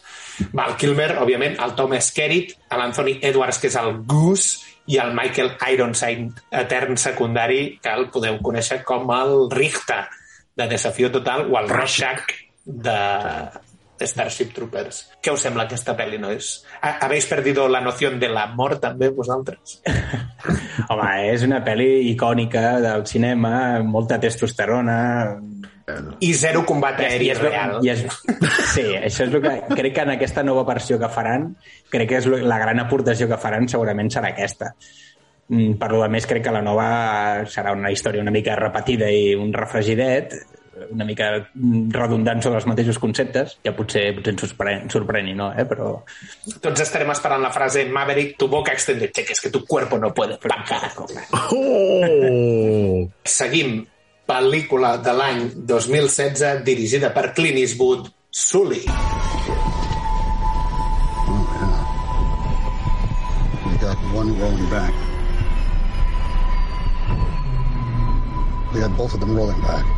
[0.56, 5.56] Val Kilmer, òbviament, el Tom Skerritt, l'Anthony Edwards, que és el Goose, i el Michael
[5.72, 10.04] Ironside, etern secundari, que el podeu conèixer com el Richter,
[10.56, 12.30] de Desafío Total, o el Rorschach,
[12.64, 13.00] de,
[14.04, 14.98] Starship Troopers.
[15.22, 16.64] Què us sembla aquesta pel·li, nois?
[16.82, 19.80] Ha- Habéis perdido la noción de l'amor, també, vosaltres?
[20.90, 24.98] Home, és una pel·li icònica del cinema, molta testosterona...
[26.18, 27.76] I zero combat aeri I és, real.
[27.86, 28.00] i és,
[28.72, 29.52] sí, això és el que...
[29.78, 31.52] Crec que en aquesta nova versió que faran,
[31.92, 34.72] crec que és la gran aportació que faran segurament serà aquesta.
[35.46, 36.88] Mm, Per lo més, crec que la nova
[37.46, 40.34] serà una història una mica repetida i un refregidet,
[40.92, 45.50] una mica mm, redundant sobre els mateixos conceptes, que potser, potser ens sorpren, sorpreni, no?
[45.56, 45.66] Eh?
[45.68, 45.90] Però
[46.62, 50.12] Tots estarem esperant la frase Maverick, tu boca extended, que es que tu cuerpo no
[50.14, 50.92] puede pagar.
[51.52, 53.08] Oh!
[53.24, 53.84] Seguim.
[54.26, 58.82] Pel·lícula de l'any 2016 dirigida per Clint Eastwood, Sully.
[61.30, 61.86] One rolling back.
[63.64, 65.05] We got them rolling back.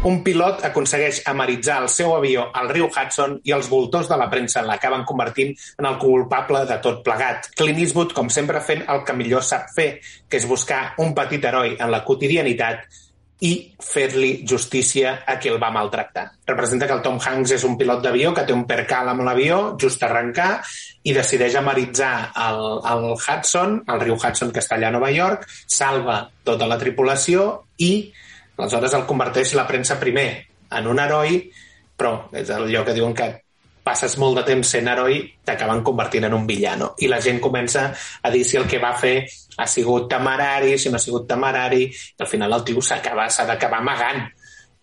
[0.09, 4.29] Un pilot aconsegueix amaritzar el seu avió al riu Hudson i els voltors de la
[4.31, 7.51] premsa l'acaben convertint en el culpable de tot plegat.
[7.59, 9.91] Clint Eastwood, com sempre, fent el que millor sap fer,
[10.29, 12.87] que és buscar un petit heroi en la quotidianitat
[13.41, 16.25] i fer-li justícia a qui el va maltractar.
[16.47, 19.61] Representa que el Tom Hanks és un pilot d'avió que té un percal amb l'avió,
[19.79, 20.59] just arrencar,
[21.07, 25.47] i decideix amaritzar el, el Hudson, el riu Hudson que està allà a Nova York,
[25.71, 28.11] salva tota la tripulació i
[28.59, 30.29] aleshores el converteix la premsa primer
[30.79, 31.42] en un heroi,
[31.99, 33.29] però és allò que diuen que
[33.88, 36.92] passes molt de temps sent heroi, t'acaben convertint en un villano.
[37.01, 37.88] I la gent comença
[38.23, 39.23] a dir si el que va fer
[39.57, 43.81] ha sigut temerari, si no ha sigut temerari, i al final el tio s'ha d'acabar
[43.81, 44.27] amagant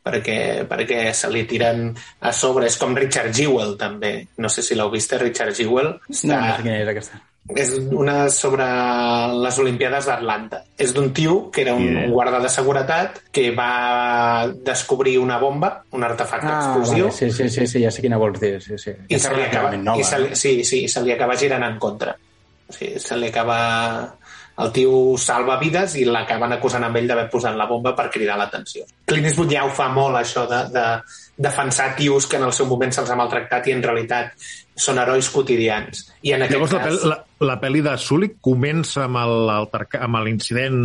[0.05, 1.87] perquè, perquè se li tiren
[2.21, 2.69] a sobre.
[2.69, 4.17] És com Richard Jewell, també.
[4.37, 5.95] No sé si l'heu vist, eh, Richard Jewell.
[5.95, 7.21] no, no sé quina és aquesta.
[7.53, 8.65] És una sobre
[9.37, 10.63] les Olimpiades d'Atlanta.
[10.81, 12.07] És d'un tio que era un Yeah.
[12.09, 17.49] guarda de seguretat que va descobrir una bomba, un artefacte Ah, explosiu, vale, sí, sí,
[17.49, 18.59] sí, sí, ja sé quina vols dir.
[18.63, 18.89] Sí, sí.
[18.89, 19.99] i Aquesta se li és acaba, nova.
[19.99, 22.15] i se li, sí, sí, se li acaba girant en contra.
[22.67, 24.15] O sigui, se li acaba...
[24.63, 28.37] El tio salva vides i l'acaben acusant amb ell d'haver posat la bomba per cridar
[28.39, 28.85] l'atenció.
[29.05, 30.85] Clint Eastwood ja ho fa molt, això de, de
[31.43, 34.31] defensar tios que en el seu moment se'ls ha maltractat i en realitat
[34.79, 36.05] són herois quotidians.
[36.23, 36.87] I en aquest Llavors, la, cas...
[37.01, 37.17] pel, la,
[37.51, 40.79] la pel·li de Sully comença amb el- l'alterca- amb l'incident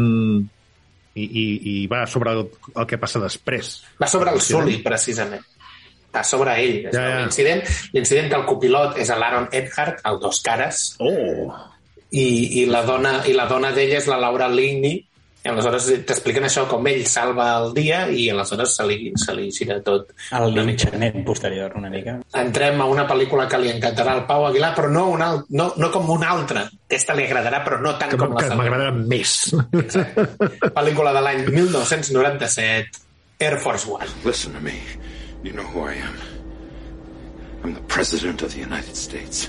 [1.15, 3.77] i, i, i va sobre el, el que passa després.
[4.03, 5.47] Va sobre el Sully, precisament.
[6.11, 6.79] Va sobre ell.
[6.91, 7.19] Ja, ja.
[7.23, 7.63] L'incident
[7.95, 11.53] l'incident del copilot és l'Aaron Eckhart, el dos cares, Oh!
[12.11, 15.07] I, i la dona, i la dona d'ella és la Laura Ligney,
[15.41, 19.47] i aleshores t'expliquen això, com ell salva el dia i aleshores se li, se li
[19.57, 20.11] gira tot.
[20.37, 22.19] El linxament posterior, una mica.
[22.37, 25.91] Entrem a una pel·lícula que li encantarà al Pau Aguilar, però no, una, no, no
[25.95, 26.67] com una altra.
[26.85, 28.69] Aquesta li agradarà, però no tant Que, com la que següent.
[28.69, 29.33] m'agrada més.
[30.77, 33.01] Pel·lícula de l'any 1997,
[33.41, 34.13] Air Force One.
[34.27, 34.77] Listen to me.
[35.43, 36.21] You know who I am.
[37.65, 39.49] I'm the President of the United States.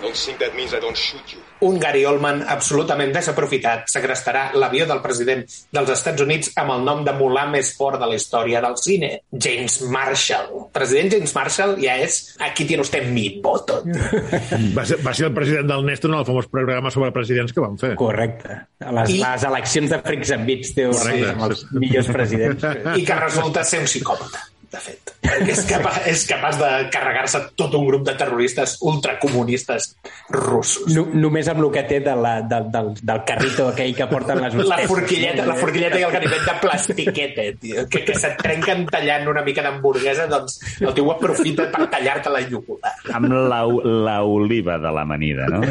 [0.00, 1.38] Don't think that means I don't shoot you.
[1.60, 5.42] un Gary Oldman absolutament desaprofitat segrestarà l'avió del president
[5.76, 9.10] dels Estats Units amb el nom de mulà més fort de la història del cine,
[9.30, 10.70] James Marshall.
[10.72, 13.82] President James Marshall ja és aquí tiene usted mi voto.
[14.78, 17.60] Va ser, va ser el president del Néstor en el famós programa sobre presidents que
[17.60, 17.92] van fer.
[18.00, 18.56] Correcte.
[18.80, 22.64] A les, I- les eleccions de Freaks and Beats, Correcte, sí, amb els millors presidents.
[22.96, 25.10] I que resulta ser un psicòpata, de fet.
[25.24, 29.88] Perquè és capaç, és capaç de carregar-se tot un grup de terroristes ultracomunistes
[30.30, 30.92] russos.
[30.94, 34.40] No, només amb el que té de la, del, del, del carrito aquell que porten
[34.44, 34.90] les La hostesses.
[34.92, 39.42] forquilleta, la forquilleta i el ganivet de plastiquete, tio, que, que se't trenquen tallant una
[39.46, 42.94] mica d'hamburguesa, doncs el teu aprofita per tallar-te la yugular.
[43.18, 45.62] Amb l'oliva de l'amanida, no?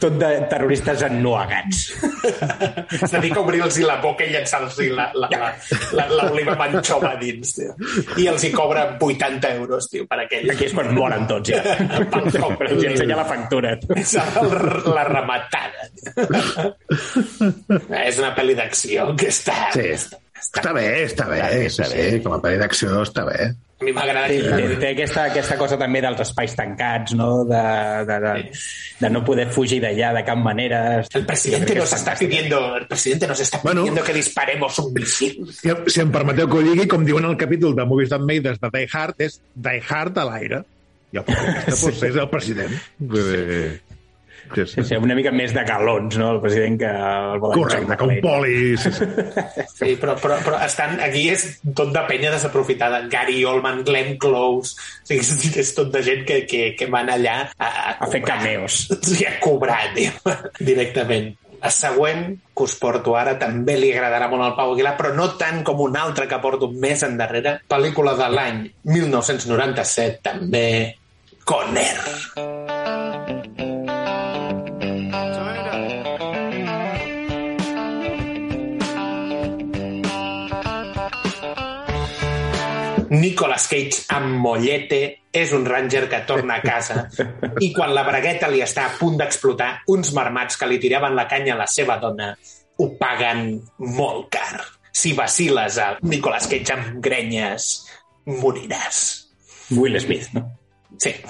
[0.00, 1.80] Tot de terroristes ennuegats.
[2.98, 5.50] Es dedica a obrir-los la boca i llançar-los la, la, la,
[5.96, 7.74] la, l'oliva manxova a dins, tio.
[8.20, 10.48] I els hi cobra 80 euros, tio, per aquell.
[10.54, 11.62] Aquí és quan moren tots, ja.
[12.12, 12.64] Pel cop.
[12.68, 13.76] Els ensenya la factura.
[13.96, 14.56] És el,
[14.94, 15.88] la rematada.
[18.04, 19.58] és una pel·li d'acció que està...
[19.76, 19.86] Sí.
[19.94, 21.40] està, Està bé, està bé.
[21.42, 22.20] Està bé, sí, està sí, bé.
[22.22, 23.48] com a pel·li d'acció està bé.
[23.78, 24.76] A mi m'agrada Té, té, que...
[24.82, 27.44] té aquesta, aquesta cosa també dels espais tancats, no?
[27.46, 27.60] De,
[28.08, 28.32] de, de,
[28.98, 30.80] de no poder fugir d'allà de cap manera.
[31.14, 33.82] El presidente nos está pidiendo, el presidente nos está Bueno.
[33.82, 35.46] pidiendo que disparemos un misil.
[35.52, 38.50] Si, si em permeteu que ho digui, com diuen al capítol de Movies That Made
[38.50, 40.64] Us de Die Hard, és Die Hard a l'aire.
[41.14, 42.10] I el protagonista sí.
[42.10, 42.74] és el president.
[42.98, 43.38] Sí,
[44.54, 44.66] sí.
[44.66, 46.30] Sí, sí, una mica més de galons, no?
[46.36, 48.76] El president que el Correcte, com poli.
[48.80, 49.08] Sí, sí.
[49.72, 53.02] Sí, però, però, però estan, aquí és tot de penya desaprofitada.
[53.12, 54.76] Gary Oldman, Glenn Close...
[54.78, 58.20] O sigui, és, és tot de gent que, que, que van allà a, A fer
[58.26, 58.86] cameos.
[59.00, 60.12] Sí, a cobrar, tio,
[60.60, 61.34] directament.
[61.58, 65.32] La següent, que us porto ara, també li agradarà molt al Pau Aguilar, però no
[65.40, 67.58] tant com una altra que porto més endarrere.
[67.70, 70.68] Pel·lícula de l'any 1997, també,
[71.48, 72.77] Conner.
[83.10, 85.00] Nicolas Cage amb mollete
[85.32, 87.06] és un ranger que torna a casa
[87.64, 91.28] i quan la bragueta li està a punt d'explotar, uns marmats que li tiraven la
[91.30, 92.32] canya a la seva dona
[92.78, 93.56] ho paguen
[93.98, 94.62] molt car.
[94.92, 97.68] Si vaciles a Nicolas Cage amb grenyes,
[98.28, 99.02] moriràs.
[99.76, 100.46] Will Smith, no?
[100.98, 101.14] Sí.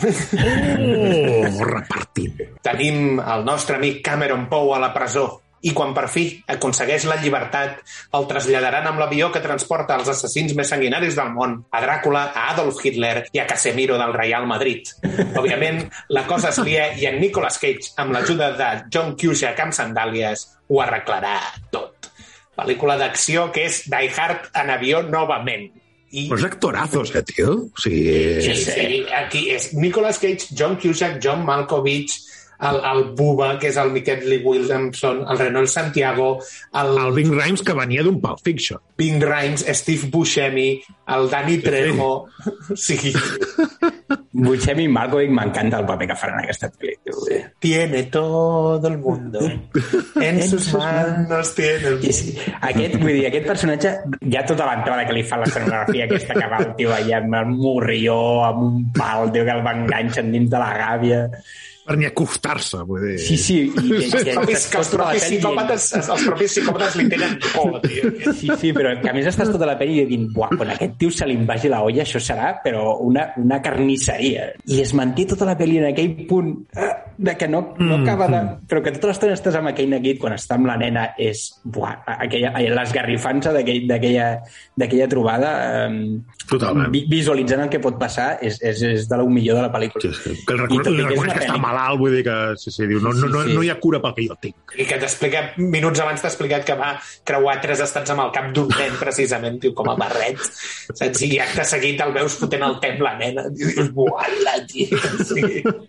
[0.79, 2.39] Oh, repartint.
[2.65, 5.27] Tenim el nostre amic Cameron Poe a la presó
[5.67, 7.81] i quan per fi aconsegueix la llibertat
[8.19, 12.49] el traslladaran amb l'avió que transporta els assassins més sanguinaris del món, a Dràcula, a
[12.53, 14.93] Adolf Hitler i a Casemiro del Real Madrid.
[15.41, 19.77] Òbviament, la cosa es lia i en Nicolas Cage, amb l'ajuda de John Cusack amb
[19.77, 21.39] sandàlies, ho arreglarà
[21.75, 22.11] tot.
[22.59, 25.69] Pel·lícula d'acció que és Die Hard en avió novament.
[26.11, 26.25] I...
[26.33, 27.53] És actorazos, eh, tio?
[27.69, 28.41] O sigui...
[28.43, 32.17] Sí, sí, aquí és Nicolas Cage, John Cusack, John Malkovich,
[32.61, 36.31] el, el Buba, que és el Miquel Lee Williamson, el Renault Santiago,
[36.75, 38.83] el, El Bing Rhymes que venia d'un Pulp Fiction.
[38.99, 40.71] Bing Rhymes, Steve Buscemi,
[41.15, 42.27] el Danny Trejo...
[42.75, 42.99] Sí,
[44.39, 46.95] Buscemi i Malkovich m'encanta el paper que faran en aquesta pel·li.
[47.05, 47.15] tio.
[47.59, 49.41] tiene todo el mundo.
[50.21, 53.93] En sus manos tiene el I sí, aquest, vull dir, aquest personatge,
[54.33, 57.53] ja tota l'entrada que li fa l'escenografia aquesta que va el tio allà amb el
[57.55, 58.19] morrió,
[58.49, 61.23] amb un pal, tio, que el va enganxen dins de la gàbia.
[61.89, 63.17] Per ni acostar-se, vull dir...
[63.25, 63.59] Sí, sí.
[63.73, 68.13] I, i, Els propis, que els propis psicòpates, els propis psicòpates li tenen por, tio.
[68.29, 71.15] Sí, sí, però que a més estàs tota la pel·li dient, buah, quan aquest tio
[71.15, 74.51] se li vagi la olla, això serà, però una, una carnisseria.
[74.69, 78.29] I es manté tota la pel·li en aquell punt eh, de que no, no acaba
[78.31, 78.41] de...
[78.71, 81.97] Però que tota l'estona estàs amb aquell neguit quan està amb la nena és, buah,
[82.15, 84.29] aquella, l'esgarrifança d'aquell- d'aquella
[84.79, 85.51] d'aquella trobada
[85.89, 86.93] eh, Totalment.
[86.95, 90.05] vi- visualitzant el que pot passar és, és, és de lo millor de la pel·lícula.
[90.07, 90.37] Sí, sí.
[90.47, 92.37] Que el reconeix, que reconeix una que està malalt, vull dir que...
[92.63, 93.57] Sí, sí, diu, no, no, no, Sí, sí.
[93.59, 94.77] no hi ha cura pel que jo tinc.
[94.79, 96.93] I que t'explica, minuts abans t'ha explicat que va
[97.27, 100.39] creuar tres estats amb el cap d'un nen, precisament, tio, com a barret.
[100.95, 101.27] Saps?
[101.27, 103.49] I acte seguit el veus fotent el tem la nena.
[103.51, 105.03] Dius, buala, tio.
[105.27, 105.43] Sí.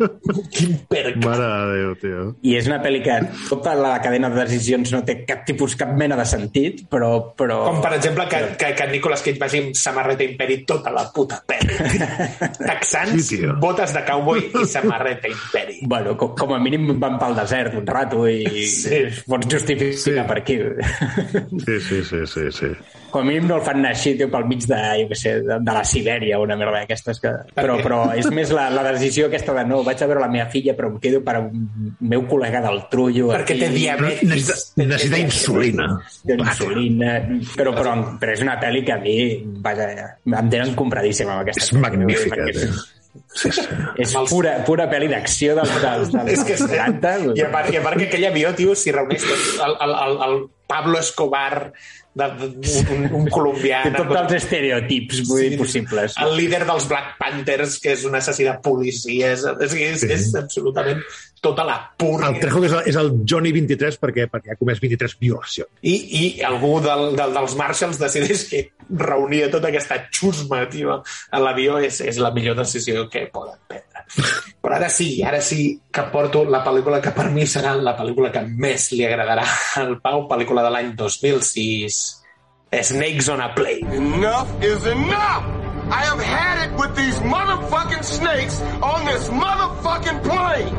[0.58, 1.19] Quin perca.
[1.24, 2.24] Mare de Déu, tio.
[2.46, 3.16] I és una pel·li que
[3.50, 7.12] tota la cadena de decisions no té cap tipus, cap mena de sentit, però...
[7.38, 7.62] però...
[7.68, 11.42] Com, per exemple, que, que, que Nicolas Cage vagi amb samarreta imperi tota la puta
[11.48, 11.78] pel·li.
[12.70, 13.56] Texans, Sí, tio.
[13.62, 15.80] botes de cowboy i samarreta imperi.
[15.90, 19.04] Bueno, com, com a mínim van pel desert un rato i Sí.
[19.28, 20.16] pots justificar sí.
[20.28, 20.58] per aquí.
[21.66, 22.72] Sí, sí, sí, sí, sí.
[23.10, 25.34] Com a mínim no el fan anar així, tio, pel mig de, jo què sé,
[25.46, 27.22] de, de la Sibèria o una merda d'aquestes.
[27.24, 27.34] Que...
[27.58, 30.48] Però, però és més la, la decisió aquesta de no, vaig a veure la meva
[30.54, 31.66] filla però em quedo per un
[32.12, 33.32] meu col·lega del trullo.
[33.34, 34.30] Perquè aquí, té diabetis.
[34.30, 35.90] Necessita, necessita insulina.
[36.24, 37.18] de insulina,
[37.56, 39.18] però, però, però és una pel·li que a mi
[39.66, 39.90] vaja,
[40.30, 42.88] em tenen compradíssima amb aquesta És pel·li, magnífica, perquè tio.
[43.34, 43.64] Sí, sí.
[44.02, 47.14] És pura, pura pel·li d'acció dels, dels, dels, És que és, 90.
[47.38, 50.16] i, a part, I a part que aquell avió, tio, reuneix tot el, el, el,
[50.28, 50.38] el
[50.70, 51.72] Pablo Escobar,
[52.20, 53.82] de, de, un, un colombià...
[53.88, 56.18] Té tots els estereotips vull dir, possibles.
[56.22, 59.48] El líder dels Black Panthers, que és un assassí de policies.
[59.50, 60.12] És, és, Sí.
[60.14, 61.02] és absolutament
[61.42, 62.30] tota la pura.
[62.30, 65.72] El Trejo que és el, és el Johnny 23 perquè, perquè ha comès 23 violacions.
[65.82, 71.42] I, i algú del, del, dels Marshalls decideix que reunir tota aquesta xusma tio, a
[71.44, 73.89] l'avió és, és la millor decisió que poden prendre.
[74.60, 78.32] Però ara sí, ara sí que porto la pel·lícula que per mi serà la pel·lícula
[78.34, 79.46] que més li agradarà
[79.82, 82.00] al Pau, pel·lícula de l'any 2006,
[82.90, 83.88] Snakes on a Plane.
[83.96, 85.46] Enough is enough!
[85.90, 90.76] I have had it with these motherfucking snakes on this motherfucking plane!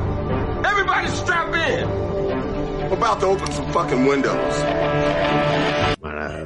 [0.64, 1.88] Everybody strap in!
[2.85, 5.97] I'm about to open some fucking windows.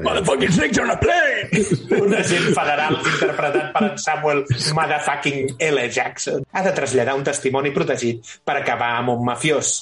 [0.04, 1.48] Motherfucking snakes on a plane!
[1.96, 4.44] un agent federal interpretat per en Samuel
[4.76, 5.80] motherfucking L.
[5.88, 9.72] Jackson ha de traslladar un testimoni protegit per acabar amb un mafiós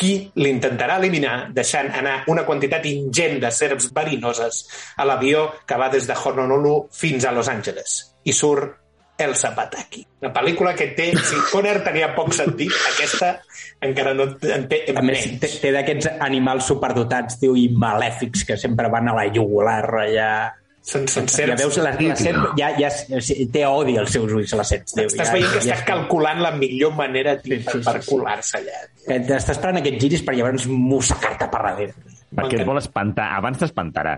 [0.00, 4.64] qui l'intentarà eliminar deixant anar una quantitat ingent de serps verinoses
[4.96, 7.98] a l'avió que va des de Honolulu fins a Los Angeles.
[8.24, 8.77] I surt
[9.18, 10.04] El Zapataki.
[10.22, 11.08] Una pel·lícula que té...
[11.26, 13.32] Si Conner tenia poc sentit, aquesta
[13.82, 18.56] encara no en té A més, té, té d'aquests animals superdotats, tio, i malèfics que
[18.60, 20.30] sempre van a la jugular allà...
[20.88, 22.88] Són, són Ja veus, la, la serp ja, ja,
[23.52, 24.86] té odi als seus ulls, la serp.
[24.88, 25.04] Tio.
[25.10, 27.98] Estàs ja, veient que ja, està calculant la millor manera tio, Sí, sí, sí, per
[27.98, 28.08] sí.
[28.14, 28.80] colar-se allà.
[29.02, 32.14] Que T'està esperant aquests giris per llavors mossecar-te per darrere.
[32.38, 33.28] Perquè et vol espantar.
[33.36, 34.16] Abans t'espantarà.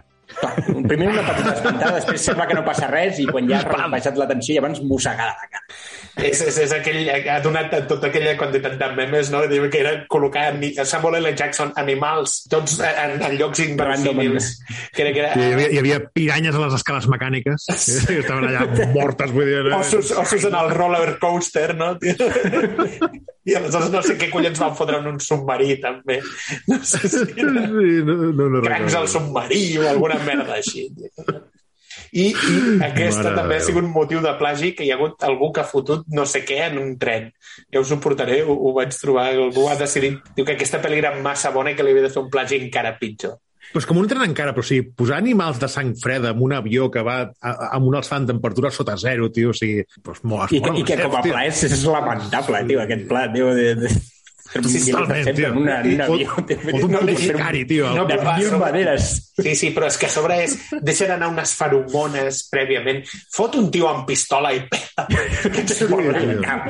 [0.90, 4.16] Primer una petita espantada, després sembla que no passa res i quan ja ha baixat
[4.18, 5.64] la tensió llavors mossegada a la cara.
[6.26, 9.42] És, és, és aquell, ha donat tota aquella quantitat de memes, no?
[9.50, 11.32] Diu que era col·locar ani- Samuel L.
[11.38, 14.50] Jackson animals, tots en, en llocs inverosímils.
[14.94, 17.66] Que era, que era, Hi havia, hi havia piranyes a les escales mecàniques
[18.08, 19.62] que estaven allà mortes, vull dir...
[19.76, 21.94] ossos, ossos en el roller coaster, no?
[23.48, 26.18] I aleshores no sé què collons van fotre en un submarí, també.
[26.68, 30.90] No sé si era Sí, no, no, no crancs al submarí o alguna merda així.
[32.12, 34.96] I, i aquesta Mare també de ha sigut un motiu de plagi que hi ha
[34.98, 37.30] hagut algú que ha fotut no sé què en un tren.
[37.72, 39.28] Ja us ho portaré, ho, ho vaig trobar.
[39.32, 42.12] Algú ha decidit diu que aquesta pel·li era massa bona i que li havia de
[42.14, 43.38] fer un plagi encara pitjor.
[43.72, 46.52] Pues com un tren encara, però o sigui, posar animals de sang freda en un
[46.56, 50.50] avió que va a, amb un alçant temperatura sota zero, tio, o sigui, pues molt,
[50.50, 53.74] I, que- i que com a pla és, és lamentable, tio, aquest pla, tio, de,
[53.84, 53.92] de...
[54.52, 55.52] Sí, sí, totalment, sempre tio.
[55.52, 56.44] en una, en un Fot- avió.
[56.46, 57.90] tio, fot un no, puto no, sicari, tio.
[57.94, 59.32] No, de però va, mil sobre- maneres.
[59.40, 60.56] Sí, sí, però és que a sobre és...
[60.82, 63.04] Deixen anar unes feromones prèviament.
[63.32, 65.06] Fot un tio amb pistola i peta.
[65.54, 65.78] Que ens
[66.42, 66.66] cap.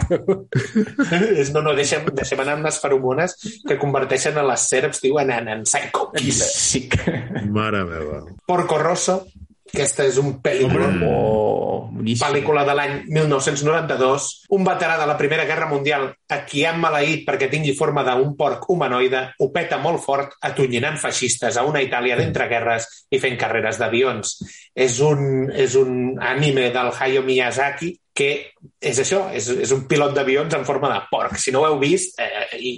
[1.52, 3.34] No, no, deixem, deixem anar unes feromones
[3.66, 6.10] que converteixen a les serps, tio, en, en, en psycho.
[6.20, 7.16] Sí que...
[7.50, 8.22] Mare meva.
[8.46, 9.24] Porco Rosso,
[9.70, 12.26] aquesta és un pel·lícula Oh, boníssim.
[12.26, 17.24] pel·lícula de l'any 1992, un veterà de la Primera Guerra Mundial a qui han maleït
[17.26, 22.16] perquè tingui forma d'un porc humanoide, ho peta molt fort atonyinant feixistes a una Itàlia
[22.18, 24.36] d'entreguerres i fent carreres d'avions.
[24.74, 28.30] És un, és un anime del Hayao Miyazaki que
[28.82, 31.36] és això, és, és un pilot d'avions en forma de porc.
[31.40, 32.72] Si no ho heu vist, eh, i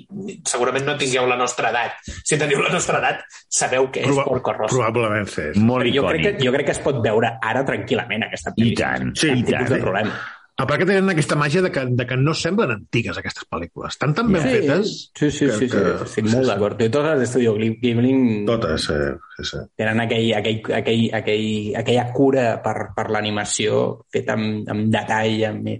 [0.46, 1.96] segurament no tingueu la nostra edat.
[2.22, 4.76] Si teniu la nostra edat, sabeu què és Proba Porco Rosso.
[4.76, 5.48] probablement sí.
[5.58, 8.70] Molt Però jo crec, que, jo crec que es pot veure ara tranquil·lament, aquesta pel·li.
[8.70, 9.66] I tant, Sí, i tant.
[9.72, 10.14] de problema.
[10.60, 13.94] A part que tenen aquesta màgia de que, de que no semblen antigues, aquestes pel·lícules.
[13.94, 14.90] Estan tan ben fetes...
[15.16, 16.82] Sí, sí, que- sí, sí, que- estic molt d'acord.
[16.84, 18.12] I totes d'Estudio Ghibli
[18.46, 18.98] Totes, sí,
[19.38, 19.62] sí, sí.
[19.80, 21.48] tenen aquell, aquell, aquell, aquell,
[21.80, 25.70] aquella cura per, per l'animació feta amb, amb detall, amb,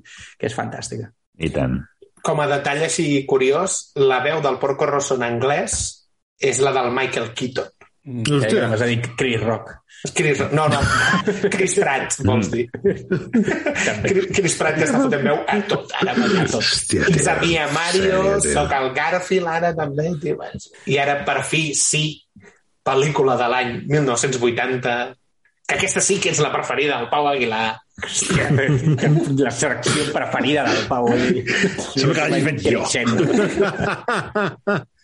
[0.41, 1.13] que és fantàstica.
[1.39, 1.77] I tant.
[2.25, 5.77] Com a detall així curiós, la veu del Porco Rosso en anglès
[6.43, 7.72] és la del Michael Keaton.
[8.03, 8.67] Hòstia.
[8.75, 9.77] És a dir, Chris Rock.
[10.17, 10.81] Chris, no, no,
[11.55, 12.65] Chris Pratt, vols dir.
[12.83, 16.57] Chris, Chris Pratt que està fotent veu a tot, ara a tot.
[16.59, 17.47] Hòstia, Ets a tio.
[17.47, 20.41] mi a Mario, soc el Garfield ara també, tio.
[20.91, 22.03] I ara, per fi, sí,
[22.83, 24.97] pel·lícula de l'any 1980,
[25.69, 27.79] que aquesta sí que és la preferida del Pau Aguilar.
[28.01, 28.49] Hòstia,
[29.45, 31.11] la secció preferida del Pau.
[31.13, 31.45] eh?
[31.93, 32.81] Sembla que l'hagi fet jo.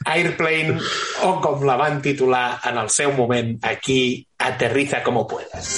[0.09, 0.81] Airplane,
[1.29, 5.75] o com la van titular en el seu moment aquí, Aterriza como puedas.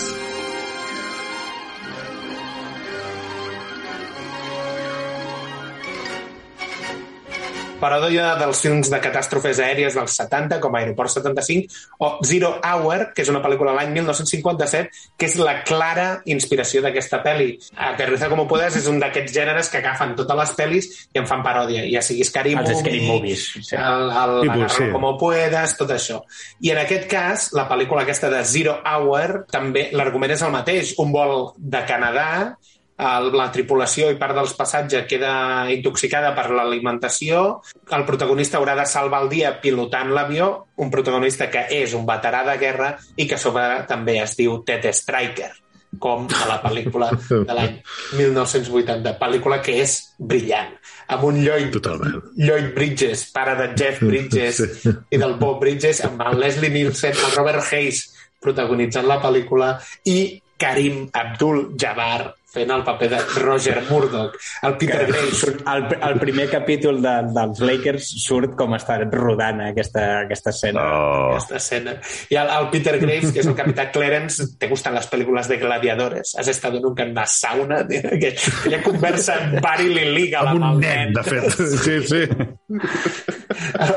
[7.81, 13.25] Paròdia dels films de catàstrofes aèries dels 70, com Aeroport 75, o Zero Hour, que
[13.25, 17.55] és una pel·lícula de l'any 1957, que és la clara inspiració d'aquesta pel·li.
[17.91, 21.45] Aterriza como puedas és un d'aquests gèneres que agafen totes les pel·lis i en fan
[21.47, 23.77] paròdia, ja sigui Scary Els Movie, Scary Movies, sí.
[23.77, 24.91] el, el Agárralo sí.
[24.93, 26.21] como puedas, tot això.
[26.61, 30.95] I en aquest cas, la pel·lícula aquesta de Zero Hour, també l'argument és el mateix.
[31.03, 35.33] Un vol de Canadà, el, la tripulació i part dels passatges queda
[35.73, 37.63] intoxicada per l'alimentació,
[37.97, 42.45] el protagonista haurà de salvar el dia pilotant l'avió, un protagonista que és un veterà
[42.47, 45.51] de guerra i que sobre també es diu Ted Striker,
[45.99, 47.81] com a la pel·lícula de l'any
[48.19, 50.77] 1980, pel·lícula que és brillant,
[51.11, 52.21] amb un Lloyd Totalment.
[52.37, 54.93] Lloyd Bridges, pare de Jeff Bridges Sí.
[55.11, 58.05] i del Bob Bridges, amb el Leslie Nielsen, el Robert Hayes
[58.41, 59.75] protagonitzant la pel·lícula
[60.09, 64.35] i Karim Abdul-Jabbar fent el paper de Roger Murdoch,
[64.67, 65.43] el Peter Graves.
[65.43, 70.83] Surt- El, el primer capítol de, dels Lakers surt com està rodant aquesta, aquesta escena.
[70.83, 71.29] Oh.
[71.35, 71.95] Aquesta escena.
[72.31, 75.59] I el, el Peter Graves, que és el capità Clarence, te gustan las películas de
[75.59, 76.35] gladiadores?
[76.39, 77.87] Has estado nunca en una sauna?
[78.21, 81.51] Que, aquella conversa baril illegal Amb amb, un el nen, de fet.
[81.81, 82.23] Sí, sí.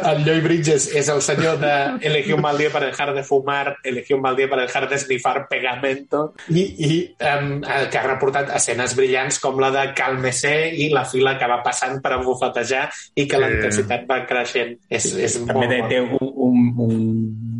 [0.03, 1.73] El Lloyd Bridges és el senyor de
[2.07, 4.97] elegí un mal dia para dejar de fumar, elegí un mal dia para dejar de
[4.99, 10.89] snifar pegamento, i, i um, que ha reportat escenes brillants com la de Calmesé i
[10.93, 14.75] la fila que va passant per embufetejar i que la intensitat va creixent.
[14.89, 16.97] És, és També molt té, té un, un, un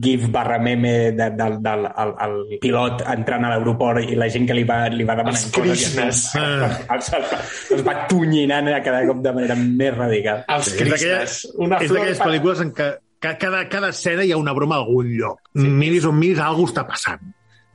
[0.03, 4.47] gif barra meme de, del, del el, el pilot entrant a l'aeroport i la gent
[4.49, 5.85] que li va, li va demanant Els coses.
[5.95, 7.31] i els, els, els,
[7.77, 10.43] els va tonyinant a cada cop de manera més radical.
[10.57, 11.37] Els Krishnas.
[11.47, 12.89] És d'aquelles pel·lícules en què
[13.23, 15.39] ca- cada, cada escena hi ha una broma a algun lloc.
[15.55, 15.67] Sí.
[15.69, 17.21] Miris on miris, alguna està passant.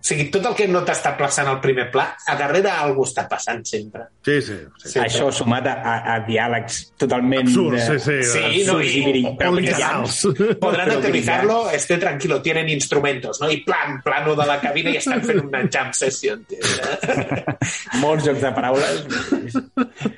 [0.09, 3.61] Sigui, tot el que no t'està plaçant al primer pla, a darrere algú està passant
[3.69, 4.07] sempre.
[4.25, 4.57] Sí, sí.
[4.81, 4.93] sí.
[4.95, 7.45] Sí, Això sumat a, a, a diàlegs totalment...
[7.45, 8.17] Absurd, eh, sí, sí.
[8.31, 9.59] Sí, no, i, literals.
[9.59, 10.21] literals.
[10.63, 13.51] Podran Però utilizarlo, esté tranquilo, tienen instrumentos, ¿no?
[13.51, 16.47] Y plan, plano de la cabina i estan fent una jam session.
[16.49, 16.63] Tio.
[18.03, 19.59] Molts jocs de paraules.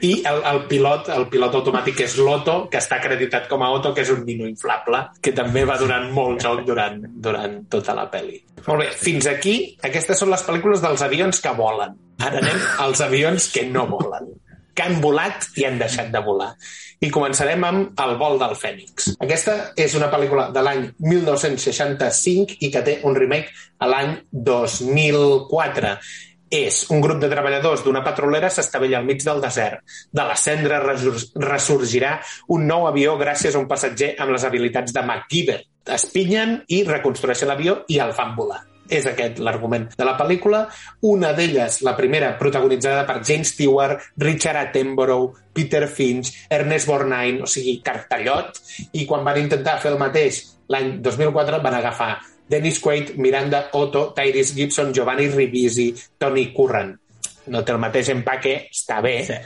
[0.06, 3.90] I el, el pilot, el pilot automàtic és l'Otto, que està acreditat com a Otto,
[3.96, 8.06] que és un nino inflable, que també va donant molt joc durant, durant tota la
[8.12, 8.38] pel·li.
[8.66, 9.54] Molt bé, fins aquí,
[9.86, 11.96] aquestes són les pel·lícules dels avions que volen.
[12.20, 14.30] Ara anem als avions que no volen
[14.80, 16.54] que han volat i han deixat de volar.
[17.00, 19.12] I començarem amb El vol del Fènix.
[19.20, 25.94] Aquesta és una pel·lícula de l'any 1965 i que té un remake a l'any 2004
[26.50, 29.84] és un grup de treballadors d'una petrolera s'estavella al mig del desert.
[30.10, 32.16] De la cendra ressorgirà
[32.56, 35.60] un nou avió gràcies a un passatger amb les habilitats de MacGyver.
[36.00, 38.64] Espinyen i reconstrueixen l'avió i el fan volar.
[38.90, 40.64] És aquest l'argument de la pel·lícula.
[41.06, 47.50] Una d'elles, la primera, protagonitzada per James Stewart, Richard Attenborough, Peter Finch, Ernest Borgnine, o
[47.50, 48.58] sigui, cartellot,
[48.98, 52.12] i quan van intentar fer el mateix l'any 2004 van agafar
[52.50, 56.96] Dennis Quaid, Miranda Otto, Tyrese Gibson, Giovanni Ribisi, Tony Curran.
[57.50, 59.38] No té el mateix empaque, està bé, sí.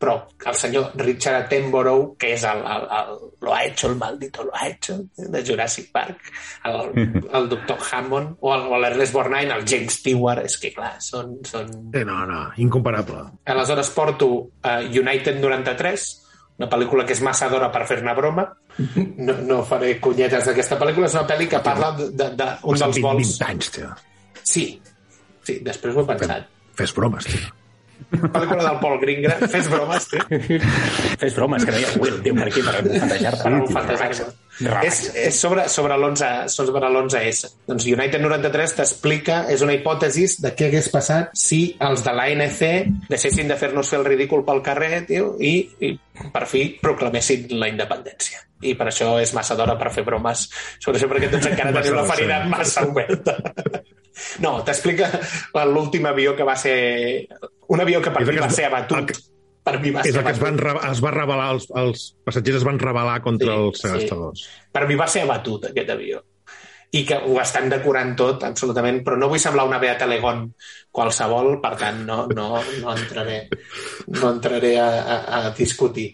[0.00, 0.14] Però
[0.48, 3.10] el senyor Richard Attenborough, que és el, el, el
[3.44, 6.16] lo ha hecho, el maldito lo ha hecho, de Jurassic Park,
[6.64, 10.94] el, el doctor Hammond, o el- o l'Ernest Borgnine, el James Stewart, és que clar,
[11.04, 13.26] són, són Eh, no, no, incomparable.
[13.44, 16.08] Aleshores porto uh, United 93,
[16.60, 18.48] una pel·lícula que és massa d'hora per fer-ne broma.
[19.20, 21.06] No, no faré cunyetes d'aquesta pel·lícula.
[21.10, 23.32] És una pel·li que parla d'un de, de, Passat dels 20, vols...
[23.36, 23.88] 20 anys, tio.
[24.42, 24.64] Sí,
[25.44, 26.46] sí, després ho he pensat.
[26.80, 27.50] Fes bromes, tio.
[28.10, 29.50] Pel·lícula del Paul Greengrass.
[29.52, 30.24] Fes bromes, tio.
[31.20, 33.34] Fes bromes, que no hi ha Will, tio, per aquí, per fantejar.
[33.42, 34.30] Per un fantasma.
[34.84, 37.52] És, és sobre, sobre l'11 sobre l'11S.
[37.70, 42.60] Doncs United 93 t'explica, és una hipòtesi de què hagués passat si els de l'ANC
[43.08, 45.94] deixessin de fer-nos fer el ridícul pel carrer, tio, i, i
[46.34, 48.44] per fi proclamessin la independència.
[48.60, 50.44] I per això és massa d'hora per fer bromes
[50.76, 53.38] sobre això, perquè tots encara tenim la ferida massa oberta.
[54.44, 55.08] No, t'explica
[55.70, 57.26] l'últim avió que va ser...
[57.70, 59.12] Un avió que per És mi va ser abatut.
[59.62, 60.58] Per mi va És ser el que es, van,
[60.90, 63.86] es va revelar, els, els passatgers es van revelar contra Sí, els sí.
[63.86, 64.44] segastadors.
[64.72, 66.22] per mi va ser abatut aquest avió
[66.96, 70.48] i que ho estan decorant tot absolutament, però no vull semblar una Beata Legon
[70.90, 72.48] qualsevol, per tant no, no,
[72.80, 73.44] no entraré,
[74.16, 76.08] no entraré a, a, a discutir.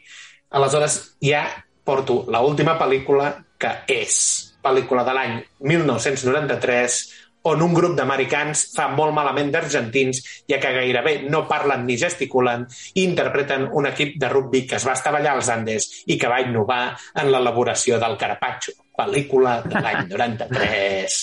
[0.51, 1.47] Aleshores, ja
[1.87, 4.19] porto la última pel·lícula que és
[4.61, 5.39] pel·lícula de l'any
[5.73, 6.99] 1993
[7.47, 12.67] on un grup d'americans fa molt malament d'argentins, ja que gairebé no parlen ni gesticulen,
[12.95, 16.41] i interpreten un equip de rugby que es va estavellar als Andes i que va
[16.43, 16.81] innovar
[17.23, 21.21] en l'elaboració del carpaccio, pel·lícula de l'any 93.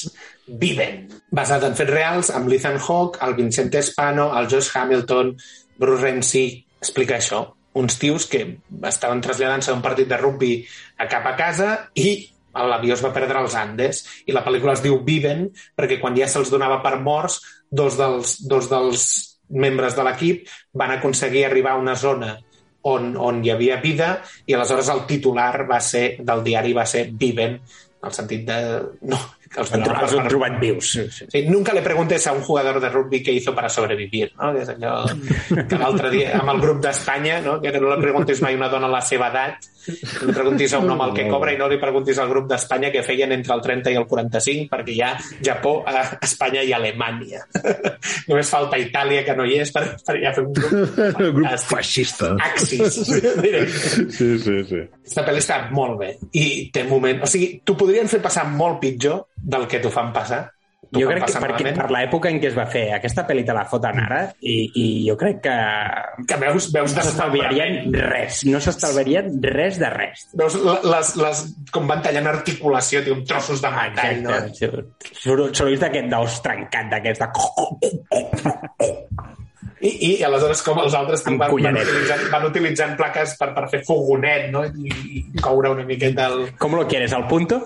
[0.63, 5.35] Viven, basat en fets reals, amb l'Ethan Hawke, el Vincent Espano, el Josh Hamilton,
[5.79, 6.47] Bruce Renzi,
[6.79, 7.45] explica això.
[7.79, 8.43] Uns tios que
[8.85, 10.59] estaven traslladant-se d'un partit de rugby
[11.01, 12.11] a cap a casa i
[12.53, 16.29] l'avió es va perdre als Andes i la pel·lícula es diu Viven perquè quan ja
[16.29, 19.05] se'ls donava per morts dos dels, dos dels
[19.49, 22.35] membres de l'equip van aconseguir arribar a una zona
[22.89, 27.07] on, on hi havia vida i aleshores el titular va ser del diari va ser
[27.11, 27.57] Viven
[28.03, 28.59] en el sentit de...
[29.07, 29.19] No,
[29.53, 30.89] que els van trobar Els han trobat vius.
[30.95, 31.27] Sí, sí.
[31.31, 34.51] Sí, nunca le preguntes a un jugador de rugby qué hizo para sobrevivir, no?
[34.53, 34.95] Que és allò
[35.69, 37.59] que l'altre dia amb el grup d'Espanya, no?
[37.61, 40.89] que no li preguntis mai a una dona la seva edat, no preguntis a un
[40.93, 43.63] home el que cobra i no li preguntis al grup d'Espanya que feien entre el
[43.65, 45.11] 30 i el 45, perquè hi ha
[45.43, 47.43] Japó, eh, Espanya i Alemanya.
[48.29, 50.95] Només falta Itàlia, que no hi és, per, per ja fer un grup
[51.37, 51.69] grup fantàstic.
[51.75, 52.33] feixista.
[52.49, 53.01] Axis.
[54.13, 54.79] Sí, sí, sí.
[55.03, 57.23] Aquesta pel·li està molt bé i té moment...
[57.25, 60.45] O sigui, t'ho podrien fer passar molt pitjor del que t'ho fan passar.
[61.01, 61.77] Jo crec que perquè malament.
[61.81, 64.85] per l'època en què es va fer aquesta pel·li te la foten ara i, i
[65.07, 65.55] jo crec que
[66.29, 67.71] que veus, veus no s'estalviarien
[68.11, 70.27] res, no s'estalviarien res de res.
[70.37, 71.37] Veus les, les,
[71.73, 74.29] com van tallant articulació, un trossos de metall, no?
[74.43, 74.83] Exacte.
[75.23, 77.27] Sor- Sorolls d'aquest d'os trencat, d'aquest de...
[79.83, 83.81] I, I aleshores com els altres van, van, utilitzant, van utilitzant plaques per, per fer
[83.83, 84.63] fogonet, no?
[84.63, 86.45] I, i coure una miqueta el...
[86.61, 87.59] Com lo quieres, al punto?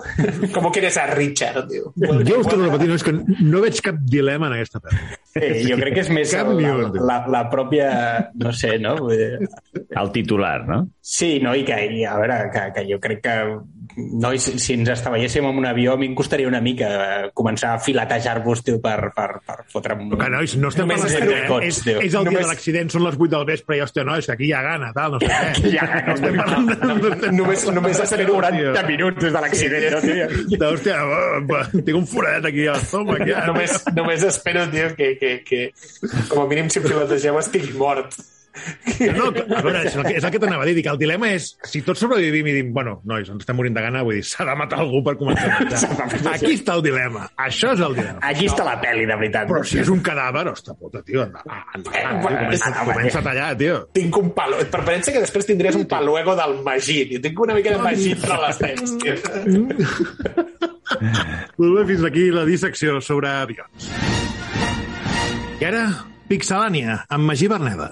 [0.56, 1.94] Com quieres a Richard, tio?
[1.98, 5.04] Jo us torno a repetir, no, és que no veig cap dilema en aquesta pel·li.
[5.38, 7.00] Eh, jo crec que és més Cap la, un.
[7.08, 7.88] la, la pròpia...
[8.42, 8.96] No sé, no?
[9.00, 9.50] Vull dir,
[9.98, 10.84] El titular, no?
[11.02, 11.56] Sí, no?
[11.56, 13.36] I que, i a veure, que, que jo crec que
[13.98, 17.72] nois, si ens estavelléssim en un avió, a mi em costaria una mica eh, començar
[17.74, 20.04] a filetejar-vos, tio, per, per, per fotre'm...
[20.12, 21.40] Però que, nois, no estem Només parlant de...
[21.50, 21.96] cots, És, tio.
[22.04, 24.36] és el dia Només- de l'accident, són les 8 del vespre i, hòstia, nois, que
[24.36, 25.40] aquí hi ha gana, tal, no sé què.
[25.54, 26.78] Aquí hi ha gana, no estem parlant de...
[26.84, 28.86] No, estem Només, només de- espero 40 tio.
[28.92, 30.68] minuts des de l'accident, no, tio?
[30.68, 31.00] Hòstia,
[31.50, 33.46] va, tinc un foradet aquí a l'estómac, ja.
[33.50, 35.68] només, només espero, tio, que, que, que
[36.32, 38.16] com a mínim si em filetegeu estigui mort.
[39.14, 40.98] No, que- a veure, és el que, és el que t'anava a dir, dic, el
[40.98, 44.16] dilema és, si tots sobrevivim i dic, bueno, nois, ens estem morint de gana, vull
[44.18, 46.32] dir, s'ha de matar algú per començar a menjar.
[46.32, 48.18] Aquí està el dilema, això és el dilema.
[48.26, 49.46] Aquí està la pel·li, de veritat.
[49.52, 53.26] Però si és un cadàver, ostres puta, tio, endavant, endavant, tio, comença, endavant, comença a
[53.30, 53.78] tallar, tio.
[54.00, 54.64] Tinc un palo...
[54.74, 56.98] Per pensa que després tindries un paluego del Magí.
[57.12, 57.22] tio.
[57.28, 59.14] Tinc una mica de Magí entre les dents, tio.
[61.62, 63.92] Molt bé, fins aquí la dissecció sobre avions.
[65.58, 65.86] I ara,
[66.30, 67.88] Pixelània, amb Magí Berneda.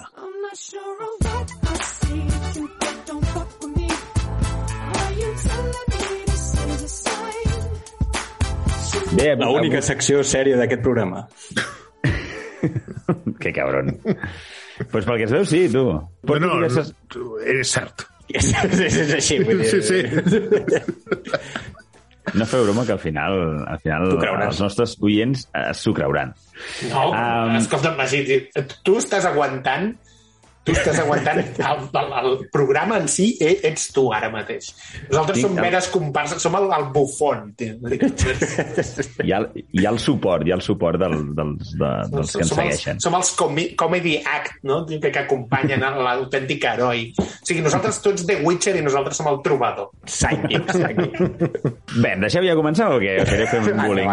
[9.16, 11.26] Bé, La única secció sèria d'aquest programa.
[13.39, 13.91] Que cabron.
[14.91, 15.84] pues pel que es veu, sí, tu.
[15.86, 16.93] Porto Bueno, diverses...
[17.45, 18.05] és cert.
[18.36, 19.70] És, és, és així, vull dir...
[19.70, 19.99] Sí, sí.
[22.34, 23.36] No feu broma que al final,
[23.69, 24.07] al final
[24.47, 26.34] els nostres oients eh, s'ho creuran.
[26.89, 28.23] No, Um, escolta, Magí,
[28.84, 29.91] tu estàs aguantant
[30.66, 31.47] tu estàs aguantant el,
[31.93, 34.72] el, el programa en si e- ets tu ara mateix.
[35.11, 37.53] Nosaltres Tinc som el- meres comparses, som el, el bufón.
[37.61, 39.39] Hi ha,
[39.72, 42.61] hi ha el suport, hi ha el suport del, dels, de, dels que ens som
[42.63, 42.99] els, segueixen.
[43.03, 44.82] som els comi comedy act, no?
[44.89, 47.07] Que, que acompanyen l'autèntic heroi.
[47.22, 49.91] O sigui, nosaltres tots The Witcher i nosaltres som el trobador.
[50.09, 51.09] Psychics, aquí.
[52.01, 53.16] Bé, deixeu ja començar o què?
[53.24, 54.11] Us faré fer un bullying.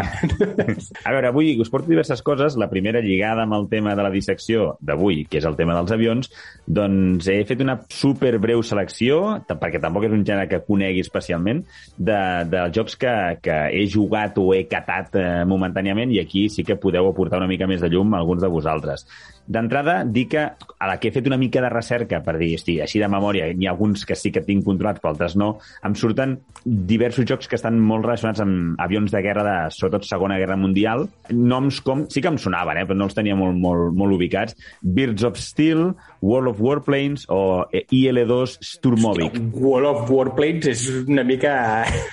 [1.02, 2.56] A veure, avui us porto diverses coses.
[2.60, 5.92] La primera, lligada amb el tema de la dissecció d'avui, que és el tema dels
[5.96, 6.30] avions,
[6.66, 9.18] doncs he fet una super breu selecció,
[9.48, 11.64] perquè tampoc és un gènere que conegui especialment,
[11.98, 12.18] de,
[12.52, 16.78] dels jocs que, que he jugat o he catat eh, momentàniament i aquí sí que
[16.80, 19.06] podeu aportar una mica més de llum a alguns de vosaltres.
[19.42, 22.76] D'entrada, dir que a la que he fet una mica de recerca per dir, hosti,
[22.84, 25.96] així de memòria, n'hi ha alguns que sí que tinc controlats, però altres no, em
[25.98, 30.56] surten diversos jocs que estan molt relacionats amb avions de guerra de, sobretot, Segona Guerra
[30.60, 31.08] Mundial.
[31.34, 32.06] Noms com...
[32.12, 34.56] Sí que em sonaven, eh, però no els tenia molt, molt, molt ubicats.
[34.82, 35.90] Birds of Steel,
[36.32, 39.36] World of Warplanes o eh, IL-2 Sturmovik.
[39.52, 41.54] World of Warplanes és una mica...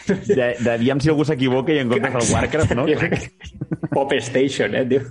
[0.08, 2.88] De, de, aviam si algú s'equivoca i en comptes del Warcraft, no?
[3.96, 5.02] Pop Station, eh, tio?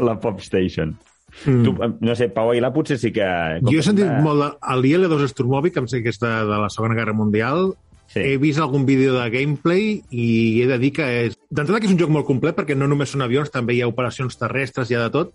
[0.00, 0.96] La Pop Station.
[1.44, 1.62] Mm.
[1.64, 3.26] Tu, eh, no sé, Pau Aguilar potser sí que...
[3.66, 4.52] Jo he sentit Eh, molt de...
[4.62, 7.74] A l'IL-2 Sturmovik, em sé que és de, de la Segona Guerra Mundial,
[8.06, 8.20] Sí.
[8.22, 10.26] he vist algun vídeo de gameplay i
[10.62, 11.32] he de dir que és...
[11.50, 13.88] D'entrada que és un joc molt complet perquè no només són avions, també hi ha
[13.90, 15.32] operacions terrestres, hi ha de tot,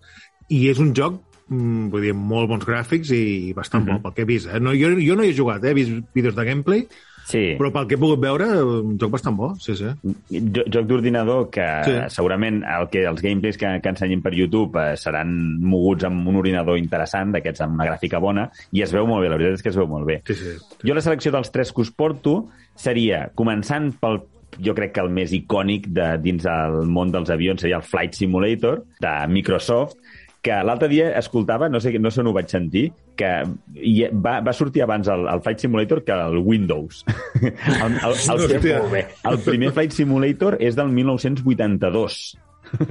[0.47, 1.17] i és un joc
[1.51, 3.97] vull dir, molt bons gràfics i bastant Mhm.
[3.97, 4.47] bo pel que he vist.
[4.47, 4.59] Eh?
[4.59, 5.71] No, jo, jo no hi he jugat, eh?
[5.71, 6.87] he vist vídeos de gameplay,
[7.25, 7.55] Sí.
[7.59, 9.85] però pel que he pogut veure, un joc bastant bo, sí, sí.
[10.31, 11.91] Jo- joc d'ordinador que Sí.
[12.15, 16.35] segurament el que els gameplays que, que ensenyin per YouTube eh, seran moguts amb un
[16.37, 19.61] ordinador interessant, d'aquests amb una gràfica bona, i es veu molt bé, la veritat és
[19.63, 20.21] que es veu molt bé.
[20.25, 20.57] sí, sí.
[20.87, 24.21] Jo la selecció dels tres que us porto seria, començant pel
[24.59, 28.13] jo crec que el més icònic de, dins el món dels avions seria el Flight
[28.13, 29.95] Simulator de Microsoft,
[30.41, 33.29] que l'altre dia escoltava, no sé, no sé on ho vaig sentir, que
[33.77, 37.03] hi va, va sortir abans el, el Flight Simulator que el Windows.
[37.41, 42.17] el, el, el, el, el primer Flight Simulator és del 1982.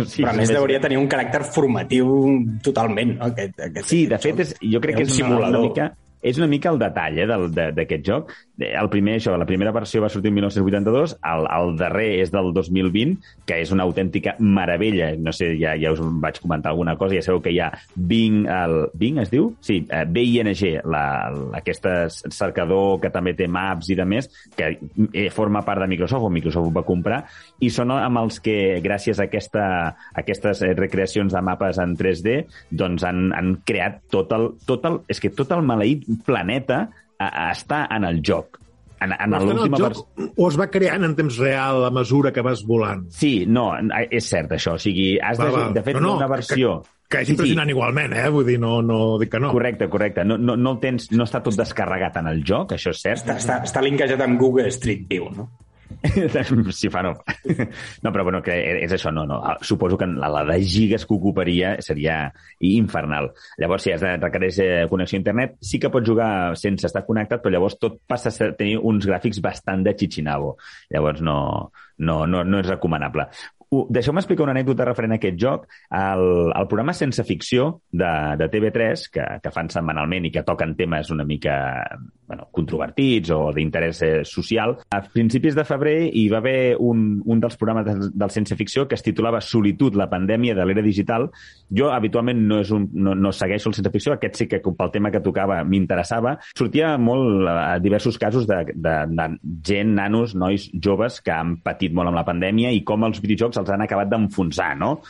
[0.05, 2.11] Sí, Però a més més- hauria tenir un caràcter formatiu
[2.62, 3.30] totalment, no?
[3.32, 5.62] Aquest, aquest, Sí, de fet, és, jo crec que un és una, una simulador.
[5.70, 5.86] mica
[6.23, 7.27] és una mica el detall eh,
[7.77, 8.33] d'aquest joc.
[8.61, 12.51] El primer, això, la primera versió va sortir el 1982, el, el darrer és del
[12.57, 13.16] 2020,
[13.49, 15.14] que és una autèntica meravella.
[15.16, 18.45] No sé, ja, ja us vaig comentar alguna cosa, ja sabeu que hi ha Bing,
[18.53, 19.51] el, Bing es diu?
[19.64, 20.75] Sí, eh, B-I-N-G,
[21.57, 21.89] aquest
[22.29, 26.33] cercador que també té maps i de més, que eh, forma part de Microsoft, o
[26.33, 27.23] Microsoft ho va comprar,
[27.61, 28.54] i són amb els que,
[28.84, 32.38] gràcies a, aquesta, a aquestes eh, recreacions de mapes en 3D,
[32.70, 35.00] doncs han, han creat tot el, tot el...
[35.12, 36.86] És que tot el maleït planeta
[37.18, 38.56] a, a, està en el joc.
[39.00, 40.30] En, en l'última joc versió...
[40.36, 43.06] o es va creant en temps real a mesura que vas volant?
[43.16, 43.70] Sí, no,
[44.12, 44.74] és cert, això.
[44.76, 45.68] O sigui, has de, Va, va.
[45.72, 46.80] de fet, No, no, una que- versió...
[47.11, 48.28] Que és impressionant igualment, eh?
[48.30, 49.48] Vull dir, no, no dic que no.
[49.50, 50.22] Correcte, correcte.
[50.22, 53.24] No, no, no, tens, no està tot descarregat en el joc, això és cert.
[53.24, 55.48] Està, està, està linkejat amb Google Street View, no?
[56.72, 57.14] si fa no.
[58.03, 59.40] No, però bueno, que és això, no, no.
[59.62, 62.32] Suposo que la, la de gigas que ocuparia seria
[62.64, 63.30] infernal.
[63.61, 67.05] Llavors, si has de requereix eh, connexió a internet, sí que pots jugar sense estar
[67.07, 70.57] connectat, però llavors tot passa a tenir uns gràfics bastant de xichinabo.
[70.90, 71.38] Llavors no,
[71.98, 73.28] no, no, no és recomanable.
[73.70, 75.68] Deixeu-me explicar una anècdota referent a aquest joc.
[75.94, 76.24] El,
[76.59, 81.12] el programa Sense Ficció de, de TV3, que, que fan setmanalment i que toquen temes
[81.14, 81.55] una mica
[82.31, 87.41] bueno, controvertits o d'interès eh, social, a principis de febrer hi va haver un, un
[87.43, 91.26] dels programes del, del Sense Ficció que es titulava Solitud, la pandèmia de l'era digital.
[91.74, 94.95] Jo habitualment no, és un, no, no segueixo el Sense Ficció, aquest sí que pel
[94.95, 96.37] tema que tocava m'interessava.
[96.55, 99.28] Sortia molt a diversos casos de, de, de
[99.66, 103.59] gent, nanos, nois joves que han patit molt amb la pandèmia i com els videojocs
[103.59, 105.01] els han acabat d'enfonsar, no?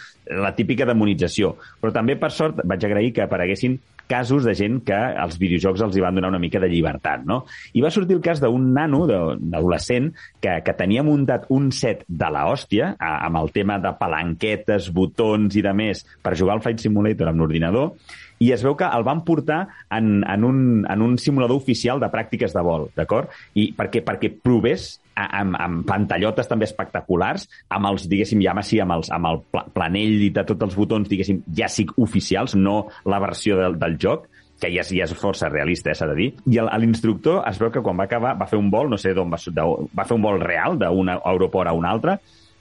[0.40, 1.52] La típica demonització.
[1.84, 3.76] Però també, per sort, vaig agrair que apareguessin
[4.10, 7.44] casos de gent que els videojocs els hi van donar una mica de llibertat, no?
[7.78, 10.10] I va sortir el cas d'un nano, de- d'adolescent,
[10.42, 15.54] que, que tenia muntat un set de la hòstia, amb el tema de palanquetes, botons
[15.56, 17.94] i de més, per jugar al Flight Simulator amb l'ordinador,
[18.40, 22.08] i es veu que el van portar en, en, un, en un simulador oficial de
[22.12, 23.28] pràctiques de vol, d'acord?
[23.54, 24.94] I perquè, perquè provés
[25.28, 29.66] amb, amb pantallotes també espectaculars, amb els, diguéssim, ja sí, amb, els, amb el pla-
[29.74, 33.98] planell i de tots els botons, diguéssim, ja sí oficials, no la versió del, del
[34.00, 34.28] joc,
[34.60, 36.28] que ja ja és força realista, eh, s'ha de dir.
[36.52, 39.32] I l'instructor es veu que quan va acabar va fer un vol, no sé d'on
[39.32, 42.18] va, va fer un vol real d'un aeroport a un altre,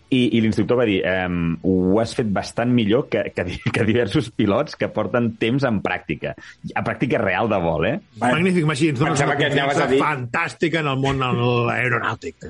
[0.09, 3.45] i, i l'instructor va dir ehm, ho has fet bastant millor que, que,
[3.75, 6.33] que diversos pilots que porten temps en pràctica.
[6.73, 7.95] A pràctica real de vol, eh?
[8.21, 11.31] Magnífic, Magí, ens dones una confiança dir- fantàstica en el món de
[11.69, 12.49] l'aeronàutic.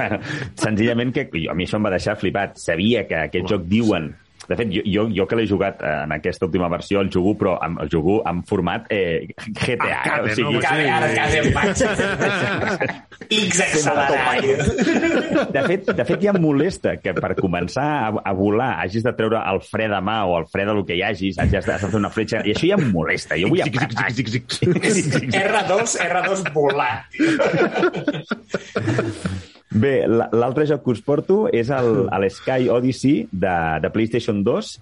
[0.00, 0.16] Bueno,
[0.56, 2.56] senzillament que a mi això em va deixar flipat.
[2.62, 4.12] Sabia que aquest joc diuen...
[4.50, 7.36] De fet, jo, jo, jo que l'he jugat eh, en aquesta última versió, el jugo,
[7.38, 10.00] però amb, el jugo en format eh, GTA.
[10.00, 10.62] Arcade, o sigui, no?
[10.64, 11.78] Quasi em vaig.
[13.36, 14.42] X accelerat.
[15.54, 19.14] De fet, de fet, ja em molesta que per començar a, a volar hagis de
[19.14, 21.76] treure el fre de mà o el fre de lo que hi hagis, hagis de,
[21.76, 23.38] has de fer una fletxa, i això ja em molesta.
[23.38, 24.10] Jo vull apretar.
[25.46, 27.06] R2, R2 volar.
[29.70, 34.42] Bé, la- l'altre joc que us porto és el, el Sky Odyssey de, de PlayStation
[34.46, 34.72] 2,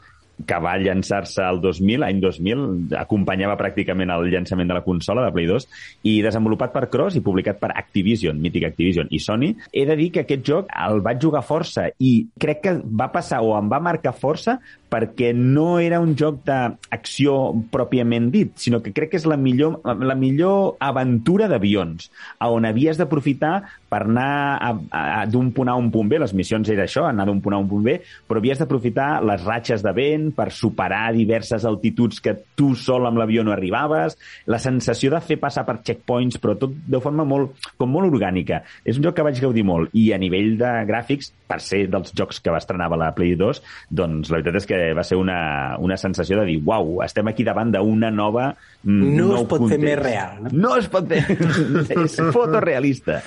[0.47, 2.61] que va llançar-se el 2000, any 2000,
[3.01, 5.67] acompanyava pràcticament el llançament de la consola de Play 2,
[6.07, 9.49] i desenvolupat per Cross i publicat per Activision, mític Activision i Sony.
[9.75, 13.43] He de dir que aquest joc el vaig jugar força i crec que va passar
[13.43, 17.35] o em va marcar força perquè no era un joc d'acció
[17.73, 22.09] pròpiament dit, sinó que crec que és la millor, la millor aventura d'avions,
[22.45, 23.55] on havies d'aprofitar
[23.89, 27.57] per anar d'un punt A un punt B, les missions era això, anar d'un punt
[27.57, 27.97] A un punt B,
[28.29, 33.21] però havies d'aprofitar les ratxes de vent per superar diverses altituds que tu sol amb
[33.21, 37.57] l'avió no arribaves, la sensació de fer passar per checkpoints, però tot de forma molt,
[37.81, 38.63] com molt orgànica.
[38.85, 42.13] És un joc que vaig gaudir molt, i a nivell de gràfics, per ser dels
[42.17, 43.63] jocs que va estrenar la Play 2,
[43.95, 47.45] doncs la veritat és que va ser una, una sensació de dir, uau, estem aquí
[47.47, 48.49] davant d'una nova...
[48.83, 49.85] mm, No es pot fer context.
[49.85, 50.53] més real, no?
[50.65, 51.23] No es pot fer...
[52.05, 53.21] és fotorealista.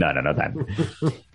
[0.00, 0.58] No, no, no tant.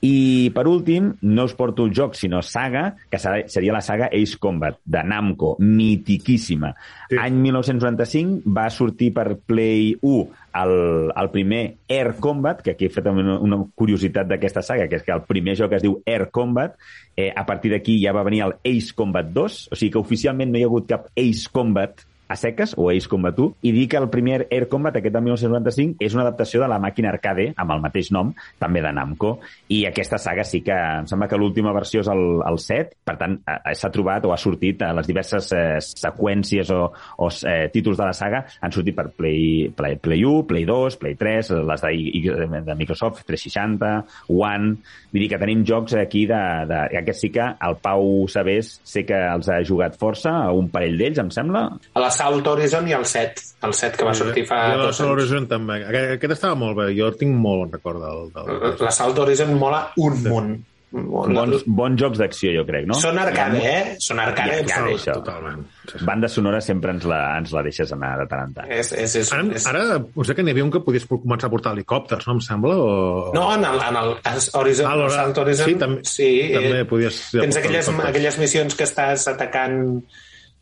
[0.04, 4.38] I, per últim, no us porto el joc, sinó saga, que seria la saga Ace
[4.40, 6.74] Combat, de Namco, mitiquíssima.
[7.10, 7.18] Sí.
[7.20, 12.94] Any 1995 va sortir per Play 1 el, el primer Air Combat, que aquí he
[12.94, 16.30] fet una, una curiositat d'aquesta saga, que és que el primer joc es diu Air
[16.32, 16.78] Combat,
[17.18, 20.54] eh, a partir d'aquí ja va venir el Ace Combat 2, o sigui que oficialment
[20.54, 23.88] no hi ha hagut cap Ace Combat a seques, o Ace Combat 1, i dir
[23.90, 27.50] que el primer Air Combat, aquest del 1995, és una adaptació de la màquina arcade,
[27.60, 29.36] amb el mateix nom, també de Namco,
[29.74, 33.18] i aquesta saga sí que, em sembla que l'última versió és el, el 7, per
[33.20, 36.82] tant, s'ha trobat o ha sortit a les diverses eh, seqüències o,
[37.24, 41.00] o eh, títols de la saga, han sortit per Play, Play, Play 1, Play 2,
[41.02, 41.94] Play 3, les de,
[42.32, 43.94] de, de Microsoft 360,
[44.34, 44.78] One...
[45.14, 46.42] Vull dir que tenim jocs aquí de...
[46.66, 50.98] de aquest sí que el Pau Sabés sé que els ha jugat força, un parell
[50.98, 53.42] d'ells, em sembla, A l'Assault Horizon i el 7.
[53.66, 55.00] El 7 que va sortir fa Jo anys.
[55.02, 55.80] l'Horizon també.
[55.88, 56.92] Aquest, aquest estava molt bé.
[56.98, 58.30] Jo tinc molt bon record del...
[58.38, 58.78] del...
[58.86, 60.54] L'Assault Horizon mola un munt.
[60.94, 62.94] bons, bons jocs d'acció, jo crec, no?
[63.02, 63.96] Són arcade, eh?
[63.98, 64.60] Són arcade.
[64.60, 65.16] I arcade, això.
[65.24, 65.64] Totalment.
[65.90, 66.04] Sí, sí.
[66.06, 68.70] Banda sonora sempre ens la, ens la deixes anar de tant en tant.
[68.70, 69.66] És, és, és, Ara, és...
[69.72, 69.82] ara,
[70.14, 72.76] us sé que n'hi havia un que podies començar a portar helicòpters, no em sembla?
[72.78, 73.32] O...
[73.34, 74.14] No, en el, en el
[74.54, 75.66] Horizon, Ah, Assault Horizon...
[75.72, 79.82] sí, també- sí, també eh, podies- Tens ja, aquelles, aquelles missions que estàs atacant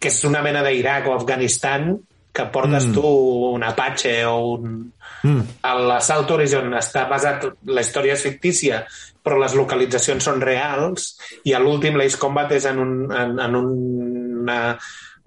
[0.01, 1.93] que és una mena d'Iraq o Afganistan
[2.31, 2.93] que portes Mm.
[2.95, 3.07] tu
[3.53, 4.91] un Apache o un...
[5.23, 5.41] Mm.
[5.87, 7.45] L'Assault Horizon està basat...
[7.67, 8.81] La història és fictícia,
[9.21, 11.11] però les localitzacions són reals
[11.45, 14.57] i a l'últim l'Ace Combat és en un, en, en una,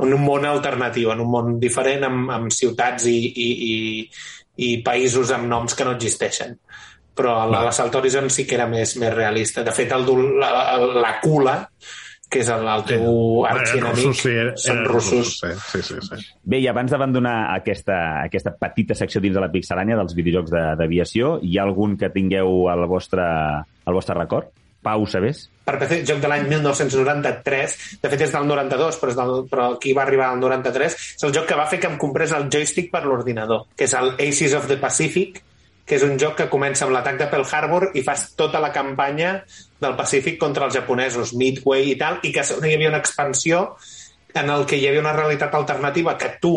[0.01, 3.77] en un món alternatiu, en un món diferent amb, amb ciutats i, i, i,
[4.65, 6.59] i països amb noms que no existeixen
[7.15, 9.63] però a l'Assault Horizon sí que era més, més realista.
[9.63, 10.09] De fet, el,
[10.41, 10.51] la,
[10.99, 11.61] la Cula,
[12.35, 13.07] que és el, el teu
[13.47, 15.33] arxienemic, russos, sí, són russos.
[15.39, 16.01] Sí, sí, sí.
[16.11, 16.19] sí.
[16.43, 20.67] Bé, i abans d'abandonar aquesta, aquesta petita secció dins de la pixelània dels videojocs de-
[20.83, 24.51] d'aviació, hi ha algun que tingueu al vostre, al vostre record?
[24.85, 25.47] Pau, sabés?
[25.65, 29.69] per PC, joc de l'any 1993, de fet és del 92, però, és del, però
[29.79, 32.51] aquí va arribar al 93, és el joc que va fer que em comprés el
[32.53, 35.41] joystick per l'ordinador, que és el Aces of the Pacific,
[35.85, 38.73] que és un joc que comença amb l'atac de Pearl Harbor i fas tota la
[38.73, 39.37] campanya
[39.81, 43.67] del Pacífic contra els japonesos, Midway i tal, i que hi havia una expansió
[44.35, 46.57] en el que hi havia una realitat alternativa que tu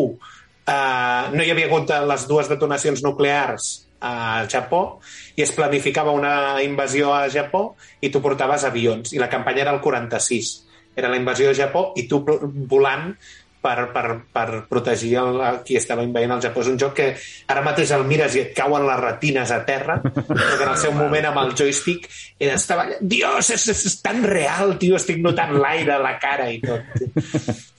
[0.68, 3.68] eh, no hi havia hagut les dues detonacions nuclears
[4.00, 5.00] a Japó
[5.36, 9.74] i es planificava una invasió a Japó i tu portaves avions i la campanya era
[9.74, 10.52] el 46
[10.98, 12.22] era la invasió a Japó i tu
[12.70, 13.12] volant
[13.62, 16.62] per, per, per protegir el, a qui estava invadint el Japó.
[16.62, 17.08] És un joc que
[17.50, 20.78] ara mateix el mires i et cauen les retines a terra, però que en el
[20.80, 24.96] seu moment amb el joystick era, estava allà, Dios, és, és, és tan real, tio,
[24.98, 27.02] estic notant l'aire a la cara i tot.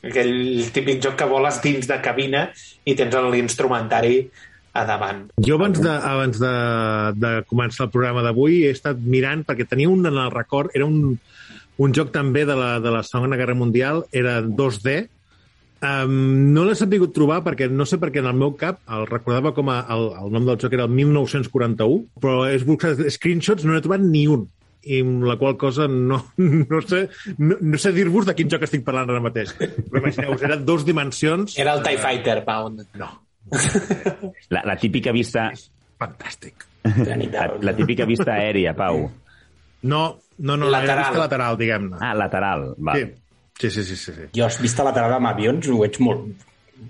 [0.09, 2.47] Aquell típic joc que voles dins de cabina
[2.87, 4.23] i tens l'instrumentari
[4.73, 5.25] a davant.
[5.41, 6.53] Jo abans de, abans de,
[7.17, 10.85] de començar el programa d'avui he estat mirant, perquè tenia un en el record, era
[10.85, 11.17] un,
[11.79, 14.99] un joc també de la, de la Segona Guerra Mundial, era 2D,
[15.79, 19.05] Um, no l'he sabut trobar perquè no sé per què en el meu cap el
[19.07, 23.63] recordava com a, el, el nom del joc era el 1941, però he buscat screenshots,
[23.63, 24.43] no n'he trobat ni un
[24.83, 26.19] i amb la qual cosa no,
[26.71, 27.05] no sé,
[27.37, 29.51] no, no sé dir-vos de quin joc estic parlant ara mateix.
[29.59, 31.57] Però imagineu-vos, era dos dimensions...
[31.59, 32.85] Era el TIE Fighter, Pound.
[32.99, 33.09] No.
[34.53, 35.49] La, la típica vista...
[35.99, 36.67] Fantàstic.
[36.83, 39.01] La, la típica vista aèria, Pau.
[39.81, 40.03] No,
[40.39, 40.83] no, no, Lateral.
[40.85, 41.97] era vista lateral, diguem-ne.
[41.99, 42.99] Ah, lateral, val.
[42.99, 43.28] Sí.
[43.59, 44.27] Sí, sí, sí, sí, sí.
[44.35, 46.29] Jo, vista lateral amb avions, ho veig molt...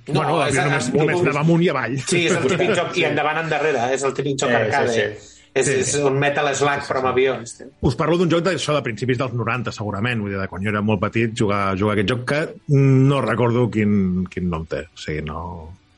[0.07, 1.95] No, bueno, és- l'avió només, és- només anava amunt i avall.
[2.05, 4.93] Sí, és el típic joc, i endavant endarrere, és el típic joc Sí, arcade.
[4.93, 5.35] sí.
[5.51, 6.01] És, Sí, és sí.
[6.05, 7.55] un Metal Slug, però amb avions.
[7.81, 10.21] Us parlo d'un joc d'això de principis dels 90, segurament.
[10.21, 12.41] Vull dir, de quan jo era molt petit, jugar, jugar aquest joc que
[12.77, 14.83] no recordo quin, quin nom té.
[14.93, 15.41] O sigui, no,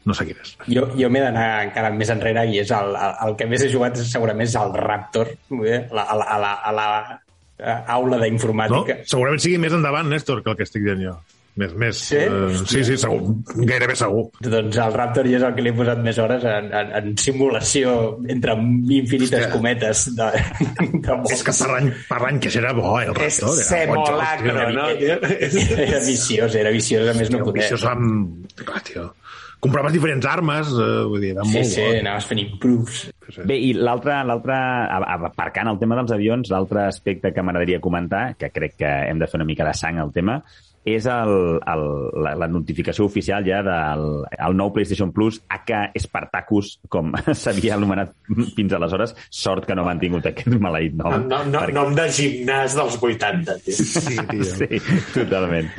[0.07, 0.55] no sé quin és.
[0.71, 3.69] Jo, jo m'he d'anar encara més enrere i és el, el, el que més he
[3.75, 5.35] jugat segurament és el Raptor,
[5.67, 5.81] eh?
[5.91, 6.87] a la, a la, a la,
[7.61, 8.23] eh, aula No?
[8.23, 8.99] d'informàtica.
[9.05, 11.19] Segurament sigui més endavant, Néstor, que el que estic dient jo.
[11.59, 12.15] Més, més, Sí?
[12.15, 13.33] eh, sí, sí, segur.
[13.67, 14.29] Gairebé segur.
[14.39, 17.17] Doncs el Raptor ja és el que li he posat més hores en, en, en
[17.19, 19.51] simulació entre infinites Hòstia.
[19.51, 20.29] cometes de,
[21.03, 23.59] de És que per l'any per que era bo, eh, el És Raptor.
[23.59, 24.69] era joc, semolacro, tio.
[24.79, 24.87] no?
[24.95, 25.77] tio?
[25.83, 27.61] Era viciós, era viciós a més no Tio, poder.
[27.65, 28.47] viciós amb...
[28.55, 29.09] Clar, tio.
[29.59, 31.99] Compraves diferents armes, eh, vull dir, era Sí, molt sí, bo.
[31.99, 33.10] anaves fent improves.
[33.45, 38.75] Bé, i l'altre, aparcant el tema dels avions, l'altre aspecte que m'agradaria comentar, que crec
[38.81, 40.41] que hem de fer una mica de sang al tema,
[40.81, 41.83] és el, el,
[42.25, 48.15] la, la notificació oficial ja del el nou PlayStation Plus AK Spartacus, com s'havia anomenat
[48.57, 49.13] fins aleshores.
[49.29, 51.27] Sort que no m'han tingut aquest maleït nom.
[51.29, 53.77] No, no, perquè- nom de gimnàs dels 80, tio.
[53.77, 54.49] Sí, tio.
[54.55, 54.81] Sí,
[55.13, 55.69] totalment.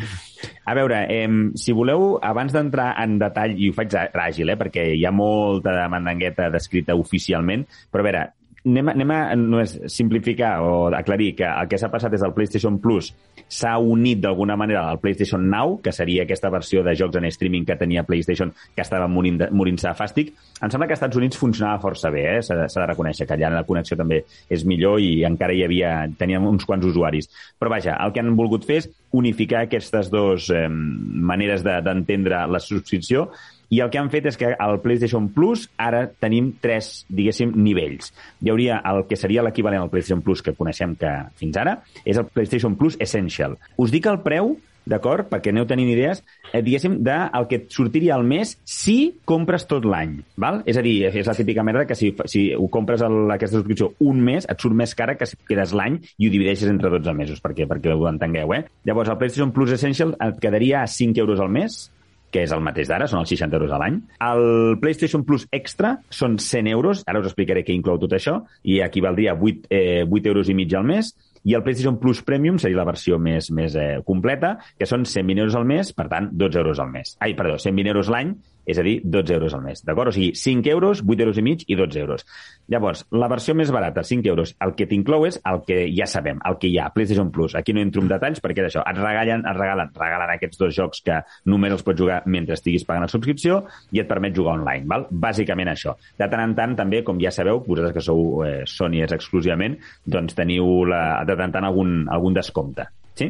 [0.64, 4.84] A veure, eh, si voleu, abans d'entrar en detall, i ho faig àgil, eh, perquè
[4.94, 8.22] hi ha molta mandangueta descrita oficialment, però a veure,
[8.64, 12.76] anem anem a només simplificar o aclarir que el que s'ha passat és el PlayStation
[12.78, 13.08] Plus
[13.52, 17.66] s'ha unit d'alguna manera al PlayStation Now, que seria aquesta versió de jocs en streaming
[17.66, 20.30] que tenia PlayStation, que estava morint de- morint-se a fàstic.
[20.62, 22.42] Em sembla que als Estats Units funcionava força bé, eh?
[22.42, 25.92] s'ha de, de reconèixer que allà la connexió també és millor i encara hi havia,
[26.16, 27.28] teníem uns quants usuaris.
[27.58, 32.46] Però vaja, el que han volgut fer és unificar aquestes dues eh, maneres de- d'entendre
[32.46, 33.28] la subscripció
[33.72, 38.12] i el que han fet és que al PlayStation Plus ara tenim tres, diguéssim, nivells.
[38.44, 42.20] Hi hauria el que seria l'equivalent al PlayStation Plus que coneixem que fins ara, és
[42.20, 43.56] el PlayStation Plus Essential.
[43.80, 44.52] Us dic el preu,
[44.88, 45.28] d'acord?
[45.30, 46.20] Perquè aneu tenint idees,
[46.52, 50.62] eh, diguéssim, del que et sortiria al mes si compres tot l'any, val?
[50.66, 53.92] És a dir, és la típica merda que si, si ho compres el, aquesta subscripció
[54.00, 57.14] un mes, et surt més cara que si quedes l'any i ho divideixes entre 12
[57.14, 58.64] mesos, perquè, perquè ho entengueu, eh?
[58.84, 61.84] Llavors, el PlayStation Plus Essential et quedaria a 5 euros al mes,
[62.32, 63.98] que és el mateix d'ara, són els 60 euros a l'any.
[64.24, 68.80] El PlayStation Plus Extra són 100 euros, ara us explicaré què inclou tot això, i
[68.84, 71.12] equivaldria a 8, eh, 8 euros i mig al mes,
[71.44, 75.42] i el PlayStation Plus Premium seria la versió més, més eh, completa, que són 120
[75.42, 77.16] euros al mes, per tant, 12 euros al mes.
[77.20, 80.12] Ai, perdó, 120 euros l'any, és a dir, 12 euros al mes, d'acord?
[80.12, 82.26] O sigui, 5 euros, 8 euros i mig i 12 euros.
[82.70, 86.40] Llavors, la versió més barata, 5 euros, el que t'inclou és el que ja sabem,
[86.48, 87.56] el que hi ha, PlayStation Plus.
[87.58, 90.74] Aquí no entro en detalls perquè és això, et regalen, et regalen, regalen aquests dos
[90.76, 94.56] jocs que només els pots jugar mentre estiguis pagant la subscripció i et permet jugar
[94.60, 95.08] online, val?
[95.10, 95.96] Bàsicament això.
[96.18, 100.38] De tant en tant, també, com ja sabeu, vosaltres que sou eh, Sonyers exclusivament, doncs
[100.38, 102.88] teniu la, de tant en tant algun, algun descompte.
[103.18, 103.28] Sí?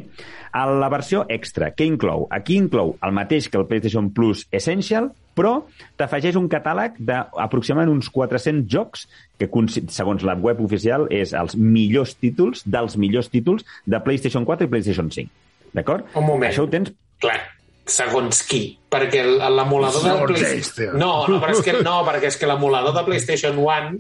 [0.55, 2.27] A la versió extra, què inclou?
[2.31, 5.63] Aquí inclou el mateix que el PlayStation Plus Essential, però
[5.99, 9.07] t'afegeix un catàleg d'aproximadament uns 400 jocs
[9.41, 9.49] que,
[9.91, 14.73] segons la web oficial, és els millors títols dels millors títols de PlayStation 4 i
[14.75, 15.33] PlayStation 5.
[15.73, 16.07] D'acord?
[16.15, 16.51] Un moment.
[16.53, 16.93] Això ho tens...
[17.23, 17.39] Clar,
[17.89, 18.63] segons qui.
[18.93, 20.93] Perquè l'emulador de.
[20.93, 23.97] No, no, però és que, no, perquè és que l'emulador de PlayStation 1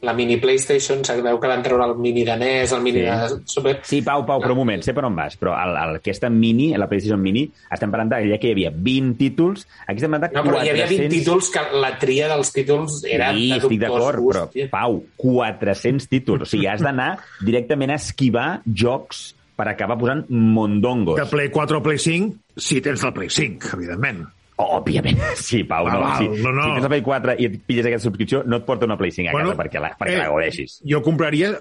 [0.00, 3.06] la mini PlayStation, sabeu que van treure el mini de NES, el mini Sí.
[3.06, 3.72] de Super...
[3.82, 6.68] Sí, Pau, Pau, però un moment, sé per on vas, però el, el, aquesta mini,
[6.78, 7.42] la PlayStation Mini,
[7.74, 10.70] estem parlant d'allà que hi havia 20 títols, aquí estem parlant de No, però hi
[10.70, 11.16] havia 20 400...
[11.18, 14.46] títols que la tria dels títols era sí, de estic d'acord, però.
[14.70, 16.46] Pau, 400 títols.
[16.46, 17.10] O sigui, has d'anar
[17.42, 21.18] directament a esquivar jocs per acabar posant mondongos.
[21.18, 24.28] De Play 4 o Play 5, si tens el Play 5, evidentment.
[24.58, 26.00] Òbviament, sí, Pau, Ah, no.
[26.02, 26.42] val, sí.
[26.42, 26.64] no, no.
[26.66, 29.12] Si tens la Play 4 i et pilles aquesta subscripció, no et porta una Play
[29.14, 30.80] 5 a casa perquè la, perquè la gaudeixis.
[30.88, 31.54] Jo compraria...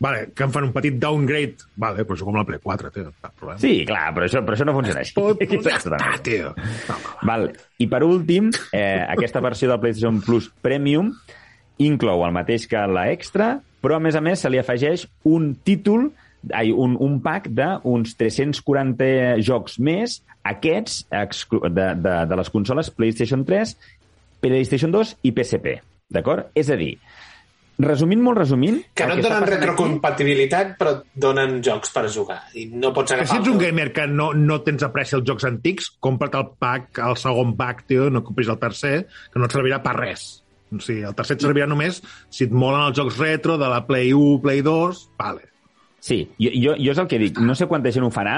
[0.00, 1.66] Vale, que em fan un petit downgrade.
[1.76, 3.10] Vale, però això com la Play 4, tio.
[3.20, 3.60] Cap problema.
[3.60, 5.12] Sí, clar, però això, però això no funciona així.
[5.18, 6.54] Pot, ja està, tio.
[7.28, 7.44] Val.
[7.84, 11.12] I per últim, eh, aquesta versió del PlayStation Plus Premium
[11.84, 13.50] inclou el mateix que la Extra,
[13.84, 16.08] però a més a més se li afegeix un títol,
[16.54, 23.44] ai, un, un pack d'uns 340 jocs més, aquests de, de, de les consoles PlayStation
[23.44, 23.74] 3,
[24.40, 25.78] PlayStation 2 i PSP.
[26.10, 26.48] D'acord?
[26.58, 26.94] És a dir,
[27.80, 28.80] resumint molt resumint...
[28.96, 32.40] Que no et donen passant aquí- retrocompatibilitat, però donen jocs per jugar.
[32.58, 33.36] I no pots Que agafar...
[33.36, 37.02] si ets un gamer que no, no tens apreci els jocs antics, compra't el pack,
[37.06, 38.94] el segon pack, tio, no compris el tercer,
[39.32, 40.26] que no et servirà per res.
[40.70, 41.96] O sigui, el tercer et servirà només
[42.30, 45.46] si et molen els jocs retro de la Play 1, Play 2, vale.
[46.00, 47.38] Sí, jo, jo, jo és el que dic.
[47.44, 48.36] No sé quanta gent ho farà.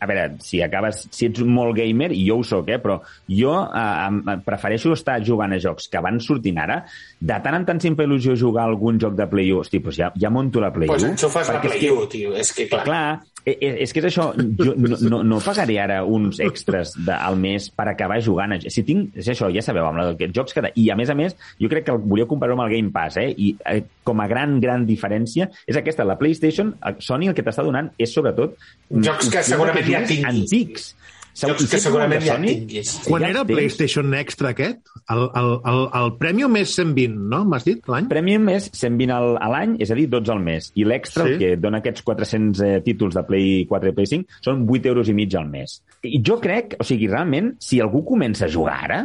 [0.00, 2.96] A veure, si acabes, si ets molt gamer, i jo ho sóc, eh, però
[3.28, 6.78] jo eh, prefereixo estar jugant a jocs que van sortint ara.
[7.20, 9.60] De tant en tant sempre il·lusió jugar a algun joc de Play 1.
[9.60, 10.94] Hosti, doncs ja, ja monto la Play 1.
[10.94, 12.34] Pues enxufes la Play que- 1, tio.
[12.34, 12.84] És que, clar...
[12.88, 14.24] Clar, és que és això,
[14.58, 18.56] jo no, no, no pagaré ara uns extras de, al mes per acabar jugant.
[18.56, 20.64] a- Si tinc, és això, ja sabeu, amb els jocs que...
[20.74, 23.16] I a més a més, jo crec que el volia comparar amb el Game Pass,
[23.22, 23.28] eh?
[23.38, 27.44] I eh, com a gran, gran diferència és aquesta, la PlayStation, eh, Sony el que
[27.46, 28.58] t'està donant és sobretot...
[28.90, 30.26] Jocs que segurament ja tinguis.
[30.26, 30.90] Antics.
[31.36, 32.94] Jocs que segurament ja tinguis.
[33.04, 34.78] Quan ja era tens- PlayStation Extra aquest?
[35.12, 37.42] El, el, el, el Premium és 120, no?
[37.44, 38.08] M'has dit, l'any?
[38.08, 40.70] Premium és 120 al, a l'any, és a dir, 12 al mes.
[40.74, 41.34] I l'extra, Sí.
[41.34, 44.88] el que dona aquests 400 eh, títols de Play 4 i Play 5, són 8
[44.94, 45.80] euros i mig al mes.
[46.02, 49.02] I jo crec, o sigui, realment, si algú comença a jugar ara,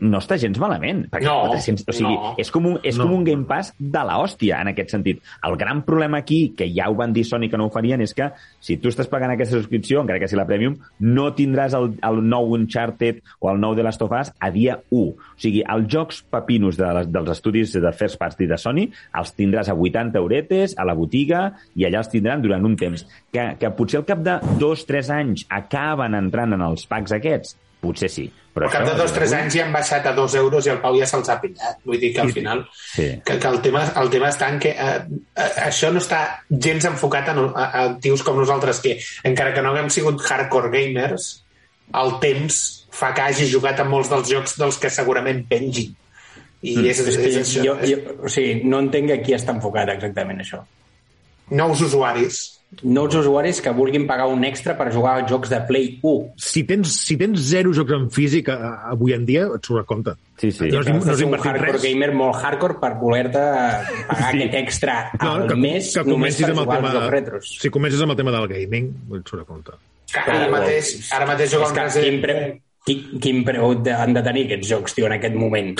[0.00, 1.04] no està gens malament.
[1.12, 2.34] Perquè No, 400, o sigui, no.
[2.38, 3.04] és, com un, és No.
[3.06, 5.22] com un Game Pass de la hòstia, en aquest sentit.
[5.46, 8.14] El gran problema aquí, que ja ho van dir Sony que no ho farien, és
[8.14, 8.30] que
[8.60, 12.22] si tu estàs pagant aquesta subscripció, encara que sigui la Premium, no tindràs el, el
[12.28, 15.00] nou Uncharted o el nou The Last of Us a dia 1.
[15.00, 19.34] O sigui, els jocs papinos de les, dels estudis de First Party de Sony els
[19.36, 23.04] tindràs a 80 euretes, a la botiga, i allà els tindran durant un temps.
[23.32, 27.56] Que, que potser al cap de dos, tres anys acaben entrant en els packs aquests,
[27.84, 28.24] potser sí.
[28.54, 30.70] Però Al cap de dos o tres anys ja han baixat a dos euros i
[30.70, 31.80] el Pau ja se'ls ha pillat.
[31.84, 32.34] Vull dir que al Sí.
[32.38, 32.60] final...
[32.94, 33.06] Sí.
[33.26, 35.00] Que, que el, tema, el tema està en que eh,
[35.34, 36.20] eh, això no està
[36.50, 40.22] gens enfocat a, no- a, a tios com nosaltres, que encara que no haguem sigut
[40.22, 41.42] hardcore gamers,
[41.94, 45.90] el temps fa que hagi jugat a molts dels jocs dels que segurament pengin.
[46.64, 46.86] I Mm.
[46.88, 47.62] és, és, És que és, això.
[47.66, 50.62] jo, jo, o sigui, no entenc a qui està enfocat exactament això.
[51.50, 52.53] Nous usuaris.
[52.82, 56.32] Nous usuaris que vulguin pagar un extra per jugar a jocs de Play 1.
[56.36, 60.16] Si tens, si tens zero jocs en físic avui en dia, et surt a compte.
[60.40, 60.68] Sí, sí.
[60.72, 61.82] No has, no Has un hardcore res.
[61.82, 63.38] gamer molt hardcore per voler-te
[64.08, 64.42] pagar Sí.
[64.42, 66.88] aquest extra No, al que, mes que només per amb el jugar tema...
[66.90, 67.56] als jocs retros.
[67.60, 69.72] Si comences amb el tema del gaming, et surt a compte.
[70.12, 72.22] Que ara mateix, ara mateix jugar un que Resident
[72.84, 75.72] quin, quin preu de- han de tenir aquests jocs, tio, en aquest moment?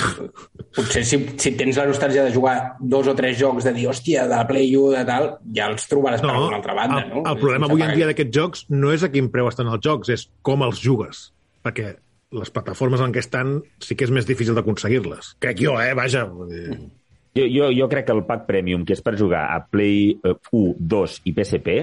[0.75, 4.25] Potser si, si tens la nostàlgia de jugar dos o tres jocs, de dir, hòstia,
[4.27, 7.21] de la Play 1, de tal, ja els trobaràs per alguna altra banda, el, no?
[7.29, 9.83] el problema Sense avui en dia d'aquests jocs no és a quin preu estan els
[9.85, 11.29] jocs, és com els jugues.
[11.65, 11.93] Perquè
[12.35, 15.35] les plataformes en què estan sí que és més difícil d'aconseguir-les.
[15.39, 15.93] Crec jo, eh?
[15.95, 16.25] Vaja.
[17.35, 20.35] Jo, jo, jo crec que el pack premium, que és per jugar a Play eh,
[20.51, 21.73] 1, 2 i PSP,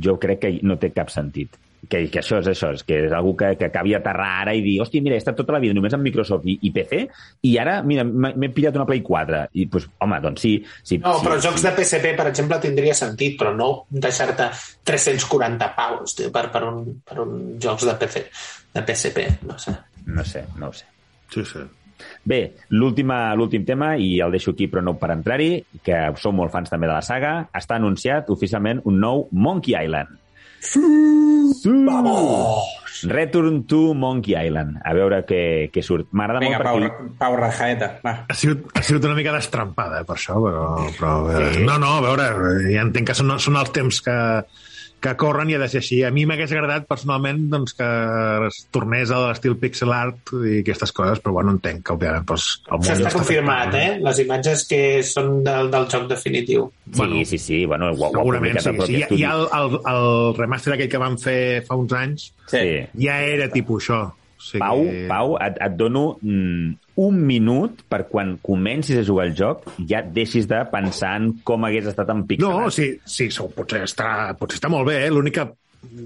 [0.00, 1.58] jo crec que no té cap sentit.
[1.90, 4.60] Que, que això és això, és que és algú que, que acabi aterrar ara i
[4.62, 7.00] dir, hòstia, mira, he estat tota la vida només amb Microsoft i, i PC,
[7.42, 9.40] i ara, mira, m'he pillat una Play 4.
[9.58, 10.52] I, doncs, home, doncs sí.
[10.86, 11.48] sí No, sí, però sí.
[11.48, 14.46] jocs de PSP, per exemple, tindria sentit, però no deixar-te
[14.86, 18.24] 340 paus tio, per, per, un, per un jocs de, PC,
[18.78, 19.74] de PSP, no sé.
[20.06, 20.86] No sé, no ho sé.
[21.34, 21.66] Sí, sí.
[22.24, 22.40] Bé,
[22.74, 25.52] l'última- l'últim tema, i el deixo aquí però no per entrar-hi,
[25.86, 30.18] que sou molt fans també de la saga, està anunciat oficialment un nou Monkey Island.
[31.64, 32.78] Vamos!
[33.04, 34.78] Return to Monkey Island.
[34.86, 36.06] A veure què, què surt.
[36.14, 37.14] M'agrada Vinga, molt Pau, perquè...
[37.18, 38.12] Pau Rajaeta, va.
[38.30, 40.66] Ha sigut, ha sigut una mica destrampada, eh, per això, però...
[40.98, 41.14] però
[41.50, 41.64] sí.
[41.66, 42.28] No, no, a veure,
[42.68, 44.16] ja entenc que són, són els temps que,
[45.02, 45.98] que corren i ha de ser així.
[46.06, 47.88] A mi m'hagués agradat, personalment, doncs, que
[48.48, 52.46] es tornés a l'estil pixel art i aquestes coses, però bueno, entenc que, òbviament, doncs,
[52.68, 53.88] el món Això ja està està confirmat, eh?
[54.06, 56.68] Les imatges que són del, del joc definitiu.
[56.86, 58.68] Sí, bueno, sí, sí, bueno, ho, ho ha Segurament, sí.
[58.86, 59.02] sí.
[59.02, 59.22] Estudi.
[59.24, 62.64] ja el, el, el remaster aquell que van fer fa uns anys Sí.
[63.00, 64.00] ja era tipus això.
[64.42, 64.60] sigui...
[64.60, 69.64] Pau, Pau, et, et dono mm, un minut per quan comencis a jugar al joc
[69.88, 72.66] ja deixis de pensar en com hagués estat en pixelat.
[72.66, 75.10] No, sí, sí, so, potser, està, potser està molt bé, eh?
[75.12, 75.48] L'únic que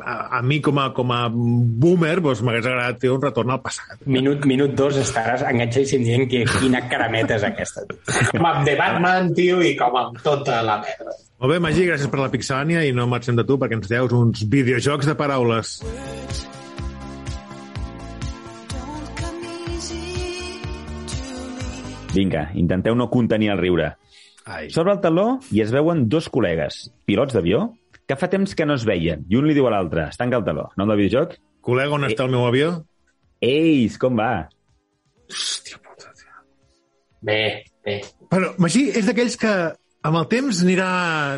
[0.00, 3.60] a, a mi com a, com a boomer doncs, m'hagués agradat fer un retorn al
[3.64, 4.00] passat.
[4.08, 7.84] Minut, minut dos estaràs enganxadíssim dient que quina carameta és aquesta.
[8.32, 11.16] Com amb The Batman, tio, i com amb tota la merda.
[11.36, 14.14] Molt bé, Magí, gràcies per la pixelània i no marxem de tu perquè ens deus
[14.16, 15.76] uns videojocs de paraules.
[22.16, 23.92] Vinga, intenteu no contenir el riure.
[24.46, 24.70] Ai.
[24.70, 27.64] Sobre el taló hi es veuen dos col·legues, pilots d'avió,
[28.06, 30.38] que fa temps que no es veien, i un li diu a l'altre, es tanca
[30.38, 30.68] el taló.
[30.78, 31.34] Nom del videojoc?
[31.66, 32.68] Col·lega, on està el meu avió?
[33.42, 34.48] Eis, com va?
[35.28, 36.30] Hòstia puta, tio.
[37.26, 37.40] Bé,
[37.84, 37.96] bé.
[38.30, 39.50] Però Magí és d'aquells que
[40.06, 40.86] amb el temps anirà,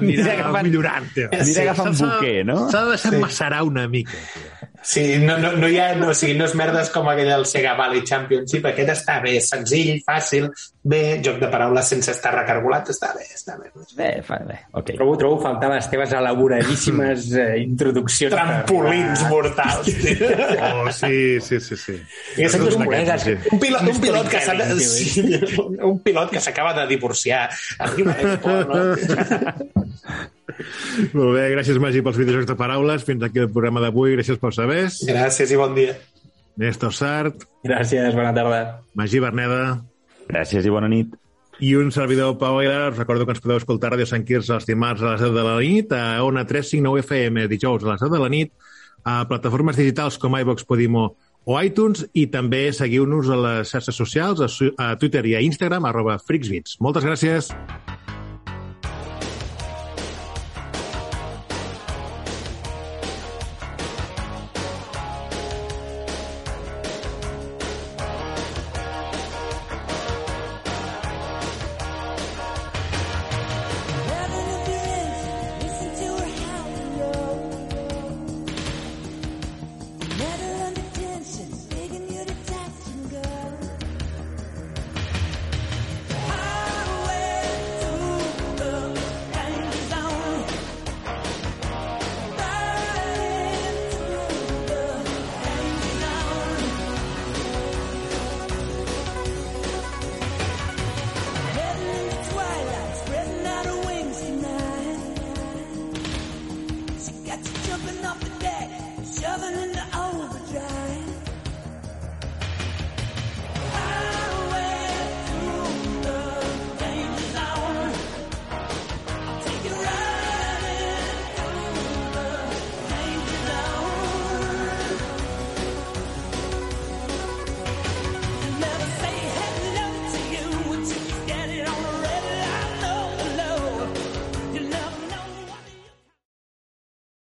[0.03, 1.31] anirà, Anirà agafant- millorant, tio.
[1.33, 2.59] Anirà agafant S'ha- buquer, no?
[2.69, 4.69] S'ha de deixar macerar una mica, tio.
[4.83, 7.45] Sí, no, no, no hi ha, no, o sigui, no és merdes com aquell del
[7.51, 10.47] Sega Valley Championship, aquest està bé, senzill, fàcil,
[10.89, 13.73] bé, joc de paraules sense estar recargolat, està bé, està bé.
[13.99, 14.95] Bé, fa, bé, ok.
[14.95, 18.33] Trobo, trobo faltar les teves elaboradíssimes eh, introduccions.
[18.35, 19.93] Trampolins mortals.
[20.03, 20.17] tio.
[20.69, 21.95] Oh, sí, sí, sí, sí.
[22.39, 23.35] I dos d'aquests, col·legues, sí.
[23.53, 25.25] un pilot, un Un pilot que s'ha de, sí,
[25.91, 27.49] un pilot que s'acaba de divorciar.
[27.79, 30.29] Arriba Expo, no?
[31.15, 33.05] Molt bé, gràcies, Magí, pels videojocs de paraules.
[33.07, 34.17] Fins aquí el programa d'avui.
[34.17, 34.99] Gràcies pels sabers.
[35.09, 35.95] Gràcies i bon dia.
[36.59, 38.59] Néstor Sart, Gràcies, bona tarda.
[38.99, 39.79] Magí Berneda
[40.29, 41.13] Gràcies i bona nit.
[41.61, 42.93] i un servidor Pau Aguilar.
[42.93, 45.33] Us recordo que ens podeu escoltar a Ràdio Sant Quirze els dimarts a les 10
[45.35, 48.53] de la nit, a Ona 359 FM, dijous a les 10 de la nit,
[49.05, 51.17] a plataformes digitals com iVox, Podimo
[51.49, 54.43] o iTunes i també seguiu-nos a les xarxes socials,
[54.77, 56.77] a, Twitter i a Instagram, arroba FreaksBits.
[56.85, 57.55] Moltes gràcies.